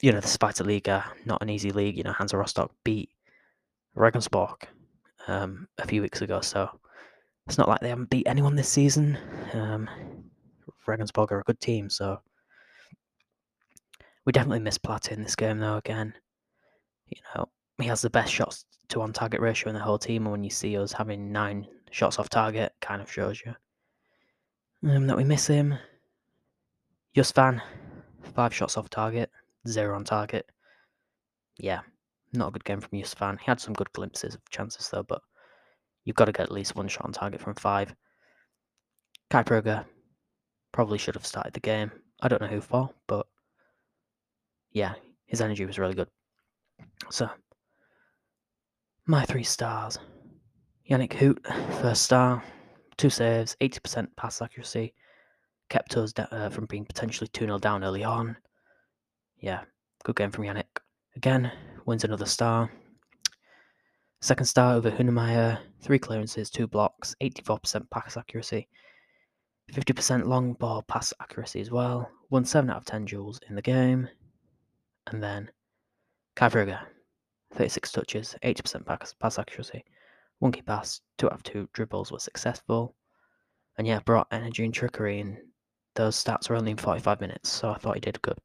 you 0.00 0.12
know 0.12 0.20
the 0.20 0.28
Spider 0.28 0.64
League 0.64 0.88
are 0.88 1.04
not 1.24 1.42
an 1.42 1.50
easy 1.50 1.70
league. 1.70 1.96
You 1.96 2.04
know 2.04 2.12
Hansa 2.12 2.36
Rostock 2.36 2.72
beat 2.84 3.10
Regensburg 3.94 4.68
um, 5.26 5.68
a 5.78 5.86
few 5.86 6.02
weeks 6.02 6.22
ago, 6.22 6.40
so 6.40 6.68
it's 7.46 7.58
not 7.58 7.68
like 7.68 7.80
they 7.80 7.88
haven't 7.88 8.10
beat 8.10 8.28
anyone 8.28 8.56
this 8.56 8.68
season. 8.68 9.18
Um, 9.52 9.88
Regensburg 10.86 11.32
are 11.32 11.40
a 11.40 11.44
good 11.44 11.60
team, 11.60 11.90
so 11.90 12.20
we 14.24 14.32
definitely 14.32 14.60
missed 14.60 14.82
Platte 14.82 15.12
in 15.12 15.22
this 15.22 15.36
game 15.36 15.58
though. 15.58 15.76
Again, 15.76 16.14
you 17.08 17.20
know 17.34 17.48
he 17.78 17.88
has 17.88 18.02
the 18.02 18.10
best 18.10 18.32
shots 18.32 18.64
to 18.88 19.02
on 19.02 19.12
target 19.12 19.40
ratio 19.40 19.68
in 19.68 19.74
the 19.74 19.80
whole 19.80 19.98
team, 19.98 20.24
and 20.24 20.32
when 20.32 20.44
you 20.44 20.50
see 20.50 20.78
us 20.78 20.92
having 20.92 21.32
nine 21.32 21.66
shots 21.90 22.18
off 22.18 22.28
target, 22.28 22.72
kind 22.80 23.02
of 23.02 23.10
shows 23.10 23.42
you 23.44 23.54
um, 24.90 25.06
that 25.06 25.16
we 25.16 25.24
miss 25.24 25.46
him. 25.46 25.74
Justvan, 27.16 27.60
five 28.34 28.54
shots 28.54 28.76
off 28.76 28.88
target, 28.90 29.30
zero 29.68 29.94
on 29.94 30.04
target. 30.04 30.46
Yeah, 31.58 31.80
not 32.32 32.48
a 32.48 32.52
good 32.52 32.64
game 32.64 32.80
from 32.80 33.02
Fan. 33.02 33.38
He 33.38 33.46
had 33.46 33.60
some 33.60 33.74
good 33.74 33.92
glimpses 33.92 34.34
of 34.34 34.50
chances 34.50 34.88
though, 34.88 35.02
but 35.02 35.22
you've 36.04 36.16
got 36.16 36.26
to 36.26 36.32
get 36.32 36.42
at 36.42 36.52
least 36.52 36.76
one 36.76 36.88
shot 36.88 37.04
on 37.04 37.12
target 37.12 37.40
from 37.40 37.54
five. 37.54 37.94
Kai 39.30 39.42
probably 40.72 40.98
should 40.98 41.14
have 41.14 41.26
started 41.26 41.52
the 41.52 41.60
game. 41.60 41.90
I 42.20 42.28
don't 42.28 42.40
know 42.40 42.48
who 42.48 42.60
for, 42.60 42.90
but 43.06 43.26
yeah, 44.72 44.94
his 45.26 45.40
energy 45.40 45.64
was 45.64 45.78
really 45.78 45.94
good. 45.94 46.08
So, 47.10 47.28
my 49.06 49.24
three 49.24 49.44
stars. 49.44 49.98
Jannik 50.88 51.12
Huth, 51.12 51.38
first 51.82 52.02
star, 52.02 52.42
two 52.96 53.10
saves, 53.10 53.56
80% 53.60 54.08
pass 54.16 54.40
accuracy, 54.40 54.94
kept 55.68 55.96
us 55.98 56.14
uh, 56.16 56.48
from 56.48 56.64
being 56.66 56.86
potentially 56.86 57.28
2 57.28 57.44
0 57.44 57.58
down 57.58 57.84
early 57.84 58.04
on. 58.04 58.36
Yeah, 59.40 59.62
good 60.04 60.16
game 60.16 60.30
from 60.30 60.44
Jannik. 60.44 60.64
Again, 61.16 61.52
wins 61.86 62.04
another 62.04 62.26
star. 62.26 62.70
Second 64.20 64.46
star 64.46 64.80
Uwe 64.80 64.96
Hünemeier, 64.96 65.60
three 65.80 65.98
clearances, 65.98 66.50
two 66.50 66.66
blocks, 66.66 67.14
84% 67.22 67.88
pass 67.90 68.16
accuracy, 68.16 68.66
50% 69.72 70.26
long 70.26 70.54
ball 70.54 70.82
pass 70.82 71.12
accuracy 71.20 71.60
as 71.60 71.70
well. 71.70 72.10
Won 72.30 72.44
7 72.44 72.68
out 72.68 72.78
of 72.78 72.84
10 72.84 73.04
duels 73.04 73.38
in 73.48 73.54
the 73.54 73.62
game. 73.62 74.08
And 75.06 75.22
then 75.22 75.50
Pröger, 76.34 76.80
36 77.54 77.92
touches, 77.92 78.34
80% 78.42 78.84
pass, 78.84 79.14
pass 79.14 79.38
accuracy, 79.38 79.84
one 80.40 80.52
key 80.52 80.62
pass, 80.62 81.00
2 81.18 81.26
out 81.26 81.32
of 81.32 81.42
2 81.44 81.68
dribbles 81.72 82.10
were 82.10 82.18
successful. 82.18 82.96
And 83.76 83.86
yeah, 83.86 84.00
brought 84.00 84.26
energy 84.32 84.64
and 84.64 84.74
trickery, 84.74 85.20
and 85.20 85.38
those 85.94 86.22
stats 86.22 86.50
were 86.50 86.56
only 86.56 86.72
in 86.72 86.76
45 86.76 87.20
minutes, 87.20 87.48
so 87.50 87.70
I 87.70 87.78
thought 87.78 87.94
he 87.94 88.00
did 88.00 88.20
good. 88.22 88.38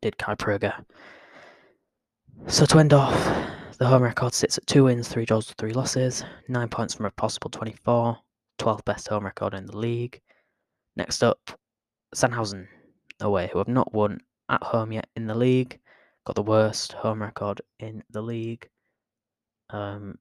Did 0.00 0.18
Kai 0.18 0.34
Pröger. 0.34 0.84
So 2.46 2.64
to 2.66 2.78
end 2.78 2.92
off, 2.92 3.14
the 3.78 3.86
home 3.86 4.02
record 4.02 4.34
sits 4.34 4.58
at 4.58 4.66
2 4.66 4.84
wins, 4.84 5.08
3 5.08 5.24
draws, 5.24 5.52
3 5.52 5.72
losses, 5.72 6.24
9 6.48 6.68
points 6.68 6.94
from 6.94 7.06
a 7.06 7.10
possible 7.10 7.50
24, 7.50 8.16
12th 8.58 8.84
best 8.84 9.08
home 9.08 9.24
record 9.24 9.54
in 9.54 9.66
the 9.66 9.76
league. 9.76 10.20
Next 10.96 11.22
up, 11.22 11.38
Sandhausen 12.14 12.66
away, 13.20 13.48
who 13.52 13.58
have 13.58 13.68
not 13.68 13.92
won 13.92 14.20
at 14.48 14.62
home 14.62 14.92
yet 14.92 15.08
in 15.16 15.26
the 15.26 15.34
league. 15.34 15.78
Got 16.26 16.36
the 16.36 16.42
worst 16.42 16.92
home 16.92 17.22
record 17.22 17.60
in 17.78 18.02
the 18.10 18.22
league. 18.22 18.68
Um, 19.70 20.18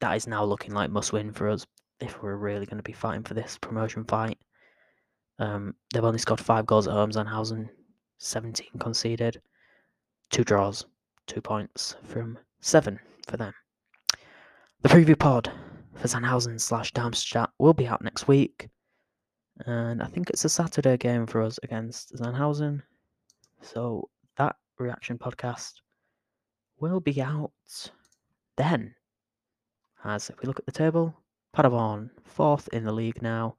that 0.00 0.16
is 0.16 0.26
now 0.26 0.44
looking 0.44 0.72
like 0.72 0.90
must 0.90 1.12
win 1.12 1.32
for 1.32 1.48
us 1.48 1.66
if 2.00 2.22
we're 2.22 2.36
really 2.36 2.66
going 2.66 2.76
to 2.76 2.82
be 2.82 2.92
fighting 2.92 3.24
for 3.24 3.34
this 3.34 3.58
promotion 3.60 4.04
fight. 4.04 4.38
Um, 5.38 5.74
they've 5.92 6.04
only 6.04 6.18
scored 6.18 6.40
five 6.40 6.66
goals 6.66 6.86
at 6.86 6.94
home, 6.94 7.10
Sandhausen, 7.10 7.68
17 8.18 8.66
conceded, 8.78 9.40
two 10.30 10.44
draws, 10.44 10.84
two 11.26 11.40
points 11.40 11.94
from 12.04 12.38
seven 12.60 12.98
for 13.26 13.36
them. 13.36 13.54
The 14.82 14.88
preview 14.88 15.18
pod 15.18 15.50
for 15.94 16.08
Sandhausen 16.08 16.60
slash 16.60 16.92
Darmstadt 16.92 17.50
will 17.58 17.74
be 17.74 17.86
out 17.86 18.02
next 18.02 18.28
week. 18.28 18.68
And 19.66 20.02
I 20.02 20.06
think 20.06 20.30
it's 20.30 20.44
a 20.44 20.48
Saturday 20.48 20.96
game 20.96 21.26
for 21.26 21.42
us 21.42 21.58
against 21.62 22.14
Sandhausen. 22.14 22.82
So 23.60 24.08
that 24.36 24.56
reaction 24.78 25.18
podcast 25.18 25.74
will 26.80 27.00
be 27.00 27.20
out 27.20 27.52
then. 28.56 28.94
As 30.04 30.30
if 30.30 30.40
we 30.40 30.46
look 30.46 30.58
at 30.58 30.66
the 30.66 30.72
table, 30.72 31.14
Paderborn 31.52 32.10
fourth 32.24 32.68
in 32.72 32.84
the 32.84 32.92
league 32.92 33.20
now 33.20 33.56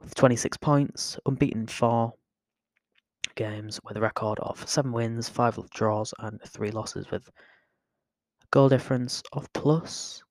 with 0.00 0.14
26 0.14 0.56
points, 0.58 1.18
unbeaten 1.26 1.66
four 1.66 2.14
games 3.36 3.78
with 3.84 3.96
a 3.96 4.00
record 4.00 4.38
of 4.40 4.68
seven 4.68 4.92
wins, 4.92 5.28
five 5.28 5.58
draws, 5.70 6.12
and 6.18 6.40
three 6.48 6.70
losses 6.70 7.10
with 7.10 7.28
a 7.28 8.46
goal 8.50 8.68
difference 8.68 9.22
of 9.32 9.52
plus 9.52 10.22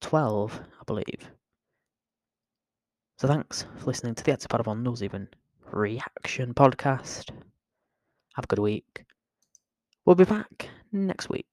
12, 0.00 0.60
I 0.80 0.84
believe. 0.86 1.30
So 3.18 3.28
thanks 3.28 3.66
for 3.76 3.86
listening 3.86 4.14
to 4.16 4.24
the 4.24 4.32
FC 4.32 4.48
Paderborn 4.48 4.82
Knows 4.82 5.02
Even 5.02 5.28
reaction 5.72 6.54
podcast. 6.54 7.30
Have 8.34 8.44
a 8.44 8.48
good 8.48 8.58
week. 8.58 9.04
We'll 10.04 10.16
be 10.16 10.24
back 10.24 10.68
next 10.92 11.28
week. 11.28 11.46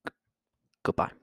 Goodbye. 0.82 1.21